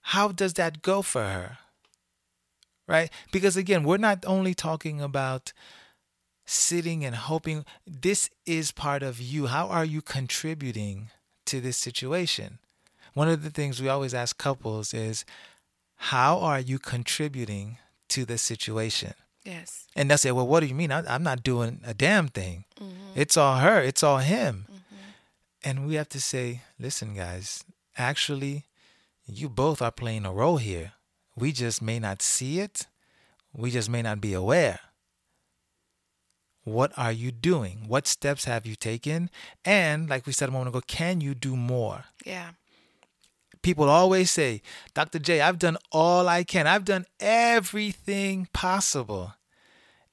how 0.00 0.28
does 0.28 0.54
that 0.54 0.82
go 0.82 1.02
for 1.02 1.22
her? 1.22 1.58
Right? 2.86 3.10
Because 3.32 3.56
again, 3.56 3.82
we're 3.82 3.96
not 3.96 4.24
only 4.26 4.54
talking 4.54 5.00
about 5.00 5.52
sitting 6.44 7.04
and 7.04 7.16
hoping, 7.16 7.64
this 7.86 8.30
is 8.46 8.70
part 8.70 9.02
of 9.02 9.20
you. 9.20 9.46
How 9.46 9.66
are 9.66 9.84
you 9.84 10.00
contributing 10.00 11.10
to 11.46 11.60
this 11.60 11.76
situation? 11.76 12.58
One 13.14 13.28
of 13.28 13.42
the 13.42 13.50
things 13.50 13.82
we 13.82 13.88
always 13.88 14.14
ask 14.14 14.38
couples 14.38 14.94
is, 14.94 15.24
how 15.96 16.38
are 16.38 16.60
you 16.60 16.78
contributing 16.78 17.78
to 18.10 18.24
the 18.24 18.38
situation? 18.38 19.14
Yes. 19.44 19.86
And 19.94 20.10
they'll 20.10 20.18
say, 20.18 20.32
Well, 20.32 20.46
what 20.46 20.60
do 20.60 20.66
you 20.66 20.74
mean? 20.74 20.92
I, 20.92 21.02
I'm 21.12 21.22
not 21.22 21.42
doing 21.42 21.80
a 21.84 21.94
damn 21.94 22.28
thing. 22.28 22.64
Mm-hmm. 22.80 23.12
It's 23.14 23.36
all 23.36 23.58
her, 23.58 23.80
it's 23.80 24.02
all 24.02 24.18
him. 24.18 24.66
Mm-hmm. 24.70 24.96
And 25.64 25.86
we 25.86 25.94
have 25.94 26.08
to 26.10 26.20
say, 26.20 26.62
Listen, 26.78 27.14
guys, 27.14 27.64
actually, 27.96 28.66
you 29.26 29.48
both 29.48 29.82
are 29.82 29.90
playing 29.92 30.24
a 30.26 30.32
role 30.32 30.58
here. 30.58 30.92
We 31.36 31.52
just 31.52 31.82
may 31.82 31.98
not 31.98 32.22
see 32.22 32.60
it, 32.60 32.86
we 33.52 33.70
just 33.70 33.88
may 33.90 34.02
not 34.02 34.20
be 34.20 34.32
aware. 34.34 34.80
What 36.64 36.92
are 36.96 37.12
you 37.12 37.30
doing? 37.30 37.84
What 37.86 38.06
steps 38.08 38.44
have 38.44 38.66
you 38.66 38.74
taken? 38.74 39.30
And, 39.64 40.08
like 40.10 40.26
we 40.26 40.32
said 40.32 40.48
a 40.48 40.52
moment 40.52 40.70
ago, 40.74 40.80
can 40.86 41.20
you 41.20 41.34
do 41.34 41.54
more? 41.56 42.04
Yeah. 42.24 42.50
people 43.62 43.88
always 43.88 44.30
say, 44.30 44.62
Dr. 44.94 45.18
J, 45.18 45.40
I've 45.40 45.58
done 45.58 45.76
all 45.92 46.28
I 46.28 46.44
can. 46.44 46.66
I've 46.66 46.84
done 46.84 47.06
everything 47.20 48.48
possible. 48.52 49.34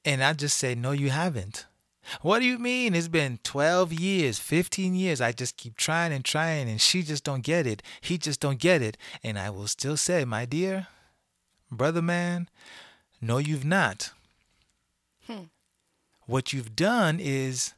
And 0.06 0.24
I 0.24 0.34
just 0.34 0.58
say, 0.58 0.76
No, 0.76 0.92
you 0.92 1.10
haven't. 1.12 1.66
What 2.22 2.40
do 2.40 2.46
you 2.46 2.58
mean? 2.58 2.96
It's 2.96 3.08
been 3.08 3.40
12 3.44 3.94
years, 3.94 4.40
15 4.40 4.96
years. 4.96 5.22
I 5.22 5.32
just 5.32 5.58
keep 5.58 5.78
trying 5.78 6.12
and 6.12 6.24
trying, 6.24 6.70
and 6.70 6.80
she 6.80 7.02
just 7.04 7.24
don't 7.24 7.44
get 7.44 7.66
it. 7.66 7.82
He 8.02 8.18
just 8.18 8.40
don't 8.40 8.60
get 8.60 8.82
it. 8.82 8.98
And 9.24 9.40
I 9.40 9.50
will 9.50 9.68
still 9.68 9.98
say, 9.98 10.26
My 10.26 10.46
dear, 10.46 10.88
brother 11.72 12.02
man, 12.02 12.50
no, 13.22 13.38
you've 13.38 13.66
not. 13.66 14.12
Hmm. 15.28 15.44
What 16.26 16.54
you've 16.54 16.76
done 16.76 17.20
is 17.20 17.74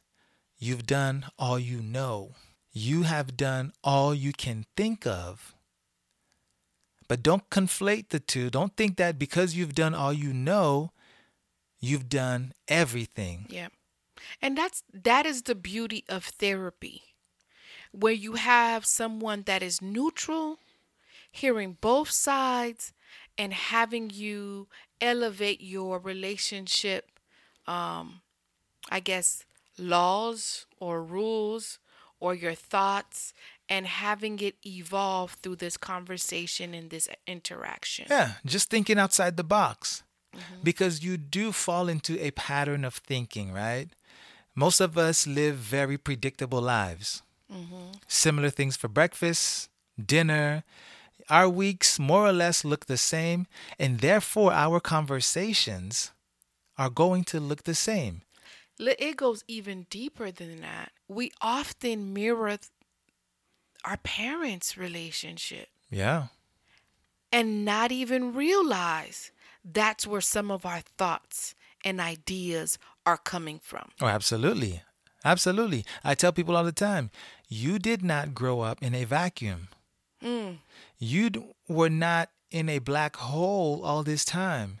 you've 0.58 0.86
done 0.86 1.26
all 1.38 1.58
you 1.58 1.80
know. 1.80 2.32
You 2.72 3.02
have 3.02 3.36
done 3.36 3.72
all 3.82 4.14
you 4.14 4.32
can 4.32 4.66
think 4.76 5.06
of. 5.06 5.54
But 7.08 7.22
don't 7.22 7.48
conflate 7.50 8.08
the 8.08 8.20
two. 8.20 8.50
Don't 8.50 8.76
think 8.76 8.96
that 8.96 9.18
because 9.18 9.54
you've 9.54 9.74
done 9.74 9.94
all 9.94 10.12
you 10.12 10.32
know, 10.32 10.90
you've 11.80 12.08
done 12.08 12.52
everything. 12.68 13.46
Yeah. 13.48 13.68
And 14.40 14.56
that's 14.56 14.82
that 14.92 15.26
is 15.26 15.42
the 15.42 15.54
beauty 15.54 16.04
of 16.08 16.24
therapy. 16.24 17.02
Where 17.92 18.12
you 18.12 18.34
have 18.34 18.84
someone 18.84 19.42
that 19.46 19.62
is 19.62 19.80
neutral, 19.80 20.58
hearing 21.30 21.78
both 21.80 22.10
sides 22.10 22.92
and 23.38 23.52
having 23.52 24.10
you 24.10 24.68
elevate 25.00 25.60
your 25.60 25.98
relationship 25.98 27.10
um 27.66 28.20
I 28.90 29.00
guess 29.00 29.44
laws 29.78 30.66
or 30.80 31.02
rules 31.02 31.78
or 32.20 32.34
your 32.34 32.54
thoughts 32.54 33.34
and 33.68 33.86
having 33.86 34.38
it 34.38 34.56
evolve 34.64 35.32
through 35.42 35.56
this 35.56 35.76
conversation 35.76 36.72
and 36.72 36.90
this 36.90 37.08
interaction. 37.26 38.06
Yeah, 38.08 38.32
just 38.44 38.70
thinking 38.70 38.98
outside 38.98 39.36
the 39.36 39.44
box. 39.44 40.02
Because 40.62 41.02
you 41.02 41.16
do 41.16 41.50
fall 41.50 41.88
into 41.88 42.22
a 42.22 42.30
pattern 42.32 42.84
of 42.84 42.96
thinking, 42.96 43.52
right? 43.52 43.88
Most 44.56 44.80
of 44.80 44.96
us 44.98 45.26
live 45.26 45.56
very 45.56 45.98
predictable 45.98 46.60
lives. 46.62 47.22
Mm-hmm. 47.52 47.92
Similar 48.08 48.50
things 48.50 48.76
for 48.76 48.88
breakfast, 48.88 49.68
dinner. 50.04 50.64
Our 51.28 51.48
weeks 51.48 51.98
more 51.98 52.26
or 52.26 52.32
less 52.32 52.64
look 52.64 52.86
the 52.86 52.96
same, 52.96 53.46
and 53.78 54.00
therefore 54.00 54.52
our 54.52 54.80
conversations 54.80 56.10
are 56.78 56.90
going 56.90 57.24
to 57.24 57.38
look 57.40 57.64
the 57.64 57.74
same. 57.74 58.22
It 58.78 59.16
goes 59.16 59.44
even 59.48 59.86
deeper 59.90 60.30
than 60.30 60.60
that. 60.62 60.92
We 61.08 61.32
often 61.40 62.12
mirror 62.12 62.56
th- 62.56 62.70
our 63.84 63.96
parents' 63.98 64.76
relationship 64.76 65.68
Yeah. 65.90 66.26
and 67.32 67.64
not 67.64 67.92
even 67.92 68.34
realize 68.34 69.30
that's 69.64 70.06
where 70.06 70.20
some 70.20 70.50
of 70.50 70.64
our 70.66 70.80
thoughts 70.98 71.54
and 71.84 72.00
ideas 72.00 72.78
are 73.06 73.16
coming 73.16 73.60
from. 73.62 73.90
Oh, 74.00 74.06
absolutely. 74.06 74.82
Absolutely. 75.24 75.84
I 76.04 76.14
tell 76.14 76.32
people 76.32 76.56
all 76.56 76.64
the 76.64 76.72
time 76.72 77.10
you 77.48 77.78
did 77.78 78.04
not 78.04 78.34
grow 78.34 78.60
up 78.60 78.82
in 78.82 78.94
a 78.94 79.04
vacuum. 79.04 79.68
Mm. 80.22 80.58
You 80.98 81.30
d- 81.30 81.44
were 81.68 81.88
not 81.88 82.30
in 82.50 82.68
a 82.68 82.78
black 82.80 83.16
hole 83.16 83.84
all 83.84 84.02
this 84.02 84.24
time. 84.24 84.80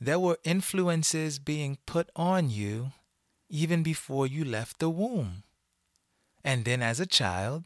There 0.00 0.18
were 0.18 0.38
influences 0.44 1.38
being 1.38 1.78
put 1.86 2.10
on 2.14 2.50
you 2.50 2.92
even 3.48 3.82
before 3.82 4.26
you 4.26 4.44
left 4.44 4.78
the 4.78 4.90
womb. 4.90 5.42
And 6.44 6.64
then 6.64 6.82
as 6.82 7.00
a 7.00 7.06
child, 7.06 7.64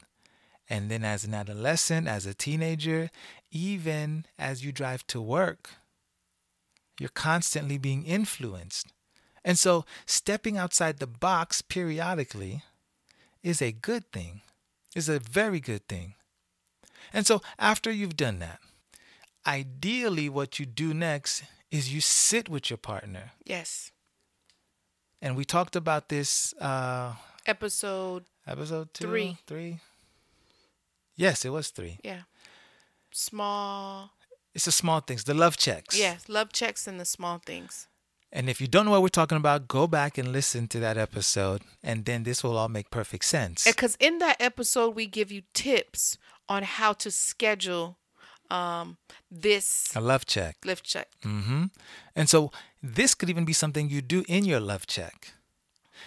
and 0.69 0.91
then 0.91 1.05
as 1.05 1.25
an 1.25 1.35
adolescent, 1.35 2.09
as 2.09 2.25
a 2.25 2.35
teenager, 2.35 3.11
even 3.51 4.25
as 4.39 4.65
you 4.65 4.73
drive 4.73 5.07
to 5.09 5.21
work, 5.21 5.71
you're 6.99 7.11
constantly 7.11 7.79
being 7.79 8.05
influenced. 8.05 8.87
And 9.45 9.59
so, 9.59 9.85
stepping 10.07 10.57
outside 10.57 10.99
the 10.99 11.07
box 11.07 11.63
periodically 11.63 12.63
is 13.43 13.61
a 13.61 13.73
good 13.73 14.11
thing, 14.13 14.41
is 14.95 15.09
a 15.09 15.19
very 15.19 15.59
good 15.61 15.89
thing. 15.89 16.15
And 17.13 17.27
so, 17.27 17.43
after 17.59 17.91
you've 17.91 18.17
done 18.17 18.39
that, 18.39 18.61
ideally, 19.47 20.29
what 20.29 20.59
you 20.61 20.67
do 20.67 20.95
next 20.95 21.43
is 21.71 21.93
you 21.93 22.01
sit 22.01 22.49
with 22.49 22.71
your 22.71 22.77
partner. 22.77 23.33
Yes. 23.45 23.91
And 25.21 25.37
we 25.37 25.45
talked 25.45 25.75
about 25.77 26.09
this 26.09 26.55
uh, 26.61 27.15
Episode, 27.47 28.25
episode 28.47 28.95
two, 28.95 29.07
Three. 29.09 29.37
three. 29.47 29.81
Yes, 31.17 31.45
it 31.45 31.51
was 31.51 31.71
three. 31.71 31.99
yeah. 32.05 32.23
Small. 33.13 34.11
It's 34.55 34.65
the 34.67 34.73
small 34.73 35.01
things, 35.01 35.25
the 35.25 35.35
love 35.35 35.57
checks. 35.57 35.99
Yes, 35.99 36.29
love 36.29 36.53
checks 36.53 36.87
and 36.87 37.01
the 37.01 37.05
small 37.05 37.39
things. 37.45 37.89
And 38.33 38.49
if 38.49 38.61
you 38.61 38.67
don't 38.67 38.87
know 38.87 38.93
what 38.93 39.03
we're 39.03 39.09
talking 39.09 39.37
about, 39.37 39.69
go 39.69 39.87
back 39.87 40.17
and 40.17 40.33
listen 40.33 40.67
to 40.69 40.81
that 40.81 40.97
episode, 40.97 41.63
and 41.83 42.07
then 42.07 42.23
this 42.23 42.43
will 42.43 42.57
all 42.57 42.69
make 42.69 42.91
perfect 42.91 43.27
sense. 43.27 43.65
Because 43.65 43.97
in 44.01 44.19
that 44.19 44.37
episode, 44.41 44.95
we 44.95 45.07
give 45.07 45.31
you 45.31 45.43
tips 45.53 46.17
on 46.49 46.63
how 46.63 46.95
to 46.95 47.11
schedule 47.11 47.99
um, 48.51 48.97
this 49.31 49.95
A 49.95 50.01
love 50.01 50.25
check. 50.27 50.57
lift 50.65 50.85
check. 50.85 51.09
Mm-hmm. 51.25 51.65
And 52.17 52.29
so 52.29 52.51
this 52.83 53.15
could 53.15 53.29
even 53.31 53.45
be 53.45 53.53
something 53.53 53.89
you 53.91 54.03
do 54.03 54.25
in 54.29 54.45
your 54.45 54.61
love 54.61 54.87
check. 54.87 55.35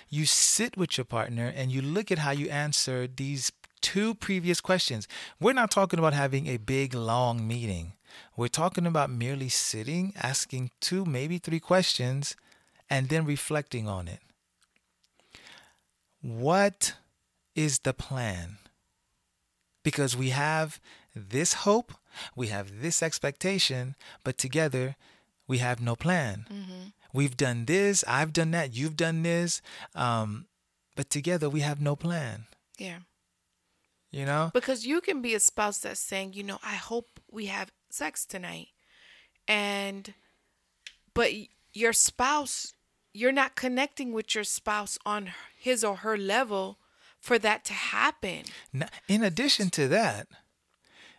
You 0.10 0.26
sit 0.26 0.78
with 0.78 0.98
your 0.98 1.06
partner 1.06 1.52
and 1.56 1.72
you 1.72 1.82
look 1.82 2.12
at 2.12 2.20
how 2.20 2.32
you 2.32 2.50
answer 2.50 3.08
these 3.08 3.52
two 3.82 4.16
previous 4.16 4.62
questions. 4.62 5.08
We're 5.40 5.54
not 5.54 5.72
talking 5.72 6.00
about 6.00 6.14
having 6.14 6.48
a 6.48 6.58
big, 6.58 6.94
long 6.94 7.48
meeting. 7.48 7.94
We're 8.36 8.48
talking 8.48 8.86
about 8.86 9.10
merely 9.10 9.50
sitting, 9.50 10.14
asking 10.22 10.72
two, 10.82 11.06
maybe 11.06 11.38
three 11.38 11.60
questions, 11.60 12.36
and 12.90 13.10
then 13.10 13.26
reflecting 13.26 13.88
on 13.88 14.08
it. 14.08 14.20
What 16.22 16.96
is 17.56 17.80
the 17.80 17.94
plan? 17.94 18.58
Because 19.84 20.18
we 20.18 20.30
have 20.30 20.80
this 21.16 21.54
hope, 21.54 21.94
we 22.36 22.48
have 22.48 22.82
this 22.82 23.02
expectation, 23.02 23.96
but 24.24 24.38
together 24.38 24.96
we 25.48 25.60
have 25.60 25.82
no 25.82 25.96
plan. 25.96 26.46
Mm-hmm. 26.52 26.90
We've 27.14 27.38
done 27.38 27.66
this, 27.66 28.04
I've 28.08 28.34
done 28.34 28.52
that, 28.52 28.76
you've 28.76 28.98
done 28.98 29.24
this, 29.24 29.62
um, 29.94 30.48
but 30.96 31.10
together 31.10 31.50
we 31.50 31.62
have 31.62 31.80
no 31.80 31.96
plan. 31.96 32.46
Yeah. 32.78 33.00
You 34.12 34.26
know? 34.26 34.52
Because 34.54 34.86
you 34.86 35.02
can 35.02 35.22
be 35.22 35.34
a 35.34 35.40
spouse 35.40 35.80
that's 35.80 36.00
saying, 36.00 36.34
you 36.34 36.44
know, 36.44 36.60
I 36.64 36.76
hope 36.76 37.20
we 37.32 37.46
have 37.46 37.72
sex 37.96 38.26
tonight. 38.26 38.70
And, 39.48 40.14
but 41.14 41.32
your 41.74 41.94
spouse, 41.94 42.74
you're 43.14 43.32
not 43.32 43.56
connecting 43.56 44.12
with 44.12 44.36
your 44.36 44.44
spouse 44.44 44.98
on 45.06 45.32
his 45.58 45.84
or 45.84 45.98
her 45.98 46.18
level 46.18 46.78
for 47.20 47.40
that 47.40 47.64
to 47.66 47.74
happen. 47.74 48.44
In 49.08 49.24
addition 49.24 49.70
to 49.72 49.88
that, 49.88 50.28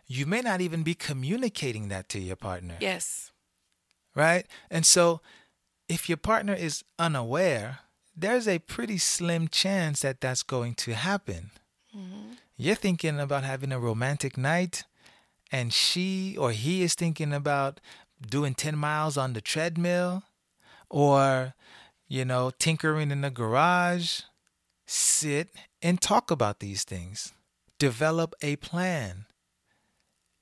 you 0.05 0.25
may 0.25 0.41
not 0.41 0.61
even 0.61 0.83
be 0.83 0.93
communicating 0.93 1.89
that 1.89 2.07
to 2.09 2.19
your 2.19 2.37
partner. 2.37 2.77
Yes. 2.79 3.31
right? 4.17 4.45
And 4.69 4.85
so 4.85 5.21
if 5.87 6.09
your 6.09 6.17
partner 6.17 6.53
is 6.53 6.83
unaware, 6.99 7.79
there's 8.15 8.47
a 8.47 8.59
pretty 8.59 8.97
slim 8.97 9.47
chance 9.47 10.01
that 10.01 10.19
that's 10.19 10.43
going 10.43 10.73
to 10.75 10.95
happen. 10.95 11.51
Mm-hmm. 11.95 12.33
You're 12.57 12.75
thinking 12.75 13.19
about 13.19 13.43
having 13.43 13.71
a 13.71 13.79
romantic 13.79 14.37
night, 14.37 14.83
and 15.51 15.73
she 15.73 16.35
or 16.37 16.51
he 16.51 16.83
is 16.83 16.93
thinking 16.93 17.33
about 17.33 17.79
doing 18.21 18.53
10 18.53 18.77
miles 18.77 19.17
on 19.17 19.33
the 19.33 19.41
treadmill 19.41 20.23
or, 20.89 21.53
you 22.07 22.25
know, 22.25 22.51
tinkering 22.57 23.11
in 23.11 23.21
the 23.21 23.29
garage. 23.29 24.21
Sit 24.85 25.49
and 25.81 26.01
talk 26.01 26.31
about 26.31 26.59
these 26.59 26.83
things. 26.83 27.33
Develop 27.79 28.33
a 28.41 28.55
plan. 28.55 29.25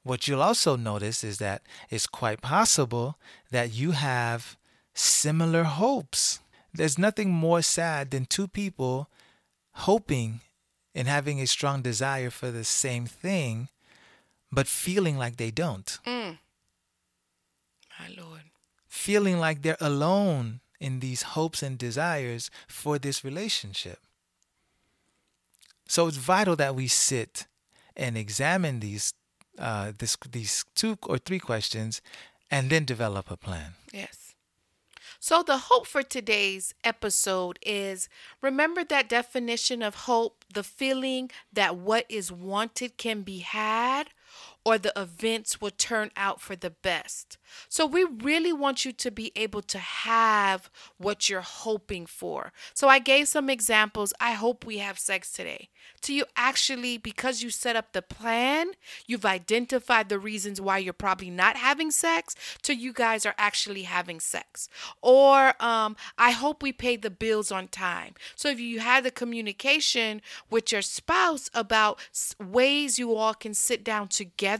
What 0.03 0.27
you'll 0.27 0.43
also 0.43 0.75
notice 0.75 1.23
is 1.23 1.39
that 1.39 1.63
it's 1.89 2.05
quite 2.05 2.41
possible 2.41 3.17
that 3.49 3.73
you 3.73 3.91
have 3.91 4.55
similar 4.93 5.63
hopes. 5.63 6.39
There's 6.73 6.99
nothing 6.99 7.31
more 7.31 7.63
sad 7.63 8.11
than 8.11 8.25
two 8.25 8.47
people 8.47 9.09
hoping 9.71 10.41
and 10.93 11.07
having 11.07 11.41
a 11.41 11.47
strong 11.47 11.81
desire 11.81 12.29
for 12.29 12.51
the 12.51 12.63
same 12.63 13.05
thing, 13.05 13.69
but 14.51 14.67
feeling 14.67 15.17
like 15.17 15.37
they 15.37 15.51
don't. 15.51 15.99
Mm. 16.05 16.37
My 17.99 18.07
Lord. 18.17 18.41
Feeling 18.87 19.39
like 19.39 19.61
they're 19.61 19.77
alone 19.81 20.61
in 20.79 20.99
these 20.99 21.21
hopes 21.21 21.63
and 21.63 21.77
desires 21.77 22.49
for 22.67 22.97
this 22.97 23.23
relationship. 23.23 23.99
So 25.87 26.07
it's 26.07 26.17
vital 26.17 26.55
that 26.55 26.75
we 26.75 26.87
sit 26.87 27.47
and 27.95 28.17
examine 28.17 28.79
these 28.79 29.13
uh, 29.57 29.93
this, 29.97 30.17
these 30.29 30.65
two 30.75 30.97
or 31.07 31.17
three 31.17 31.39
questions 31.39 32.01
and 32.51 32.69
then 32.69 32.83
develop 32.85 33.31
a 33.31 33.37
plan. 33.37 33.73
Yes. 33.93 34.35
So, 35.19 35.41
the 35.41 35.57
hope 35.57 35.87
for 35.87 36.03
today's 36.03 36.75
episode 36.83 37.57
is 37.65 38.09
remember 38.41 38.83
that 38.83 39.09
definition 39.09 39.81
of 39.81 39.95
hope 39.95 40.45
the 40.53 40.61
feeling 40.61 41.31
that 41.51 41.77
what 41.77 42.05
is 42.09 42.31
wanted 42.31 42.97
can 42.97 43.21
be 43.21 43.39
had 43.39 44.09
or 44.65 44.79
the 44.79 44.91
events 44.99 45.61
will 45.61 45.71
turn 45.71 46.09
out 46.17 46.41
for 46.41 46.55
the 46.55 46.71
best. 46.71 47.37
So, 47.69 47.85
we 47.85 48.03
really 48.03 48.51
want 48.51 48.83
you 48.83 48.91
to 48.91 49.11
be 49.11 49.31
able 49.35 49.61
to 49.61 49.77
have 49.77 50.69
what 50.97 51.29
you're 51.29 51.41
hoping 51.41 52.07
for. 52.07 52.51
So, 52.73 52.87
I 52.89 52.97
gave 52.97 53.27
some 53.27 53.49
examples. 53.49 54.11
I 54.19 54.31
hope 54.31 54.65
we 54.65 54.79
have 54.79 54.97
sex 54.97 55.31
today. 55.31 55.69
To 56.01 56.13
you, 56.13 56.25
actually, 56.35 56.97
because 56.97 57.43
you 57.43 57.51
set 57.51 57.75
up 57.75 57.93
the 57.93 58.01
plan, 58.01 58.71
you've 59.05 59.25
identified 59.25 60.09
the 60.09 60.17
reasons 60.17 60.59
why 60.59 60.79
you're 60.79 60.93
probably 60.93 61.29
not 61.29 61.55
having 61.57 61.91
sex, 61.91 62.35
to 62.63 62.73
you 62.73 62.91
guys 62.91 63.25
are 63.25 63.35
actually 63.37 63.83
having 63.83 64.19
sex. 64.19 64.67
Or, 65.03 65.53
um, 65.63 65.95
I 66.17 66.31
hope 66.31 66.63
we 66.63 66.73
pay 66.73 66.95
the 66.95 67.11
bills 67.11 67.51
on 67.51 67.67
time. 67.67 68.15
So, 68.35 68.49
if 68.49 68.59
you 68.59 68.79
had 68.79 69.03
the 69.03 69.11
communication 69.11 70.21
with 70.49 70.71
your 70.71 70.81
spouse 70.81 71.51
about 71.53 71.99
ways 72.39 72.97
you 72.97 73.13
all 73.13 73.35
can 73.35 73.53
sit 73.53 73.83
down 73.83 74.07
together 74.07 74.54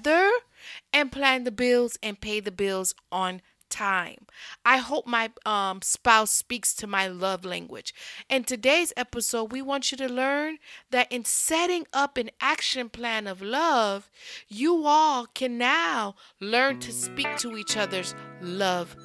and 0.92 1.12
plan 1.12 1.44
the 1.44 1.52
bills 1.52 1.98
and 2.02 2.20
pay 2.20 2.40
the 2.40 2.52
bills 2.52 2.94
on 3.12 3.42
time. 3.70 4.26
I 4.64 4.78
hope 4.78 5.06
my 5.06 5.32
um, 5.46 5.82
spouse 5.82 6.32
speaks 6.32 6.74
to 6.76 6.88
my 6.88 7.08
love 7.08 7.44
language. 7.44 7.94
In 8.30 8.44
today's 8.44 8.94
episode, 8.96 9.52
we 9.52 9.62
want 9.62 9.92
you 9.92 9.98
to 9.98 10.08
learn 10.08 10.58
that 10.92 11.12
in 11.12 11.26
setting 11.26 11.86
up 11.94 12.18
an 12.18 12.30
action 12.40 12.90
plan 12.90 13.28
of 13.28 13.42
love, 13.42 14.10
you 14.48 14.86
all 14.86 15.26
can 15.28 15.58
now 15.58 16.16
learn 16.40 16.80
to 16.80 16.92
speak 16.92 17.38
to 17.38 17.58
each 17.58 17.76
other's 17.76 18.16
love 18.42 18.96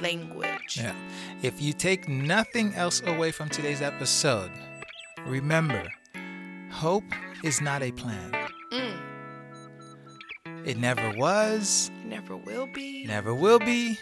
language. 0.00 0.76
Yeah. 0.76 0.94
If 1.42 1.60
you 1.60 1.72
take 1.72 2.08
nothing 2.08 2.74
else 2.74 3.02
away 3.04 3.32
from 3.32 3.48
today's 3.48 3.82
episode, 3.82 4.52
remember 5.26 5.88
hope 6.70 7.04
is 7.42 7.60
not 7.60 7.82
a 7.82 7.90
plan. 7.92 8.39
It 10.64 10.76
never 10.78 11.10
was, 11.16 11.90
It 12.02 12.08
never 12.08 12.36
will 12.36 12.66
be. 12.66 13.04
never 13.06 13.34
will 13.34 13.58
be, 13.58 13.98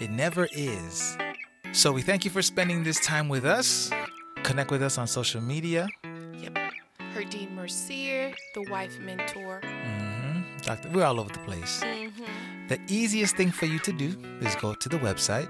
it 0.00 0.10
never 0.10 0.48
is. 0.52 1.16
So 1.72 1.92
we 1.92 2.02
thank 2.02 2.24
you 2.24 2.30
for 2.30 2.42
spending 2.42 2.84
this 2.84 3.00
time 3.00 3.28
with 3.28 3.44
us. 3.44 3.90
Connect 4.42 4.70
with 4.70 4.82
us 4.82 4.98
on 4.98 5.06
social 5.06 5.40
media. 5.40 5.88
Yep. 6.40 6.58
Herdine 7.14 7.52
Mercier, 7.54 8.32
the 8.54 8.62
wife 8.70 8.98
mentor. 9.00 9.60
hmm 9.64 10.42
Doctor, 10.62 10.88
we're 10.90 11.04
all 11.04 11.18
over 11.20 11.32
the 11.32 11.38
place. 11.40 11.80
Mm-hmm. 11.82 12.68
The 12.68 12.78
easiest 12.88 13.36
thing 13.36 13.50
for 13.50 13.66
you 13.66 13.78
to 13.80 13.92
do 13.92 14.14
is 14.40 14.54
go 14.56 14.74
to 14.74 14.88
the 14.88 14.98
website, 14.98 15.48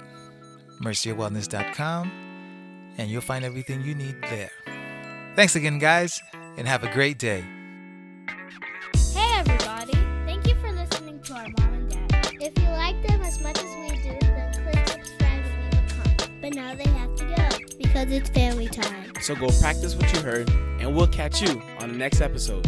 mercierwellness.com, 0.83 2.13
and 2.99 3.11
you'll 3.11 3.21
find 3.23 3.45
everything 3.45 3.83
you 3.83 3.95
need 3.95 4.17
there. 4.23 4.51
Thanks 5.35 5.57
again, 5.57 5.79
guys, 5.79 6.21
and 6.57 6.67
have 6.69 6.85
a 6.85 6.93
great 6.93 7.19
day. 7.19 7.45
Because 17.97 18.13
it's 18.13 18.29
family 18.29 18.69
time. 18.69 19.13
So 19.23 19.35
go 19.35 19.49
practice 19.59 19.97
what 19.97 20.13
you 20.13 20.21
heard, 20.21 20.51
and 20.81 20.95
we'll 20.95 21.07
catch 21.07 21.41
you 21.41 21.63
on 21.81 21.93
the 21.93 21.97
next 21.97 22.21
episode. 22.21 22.67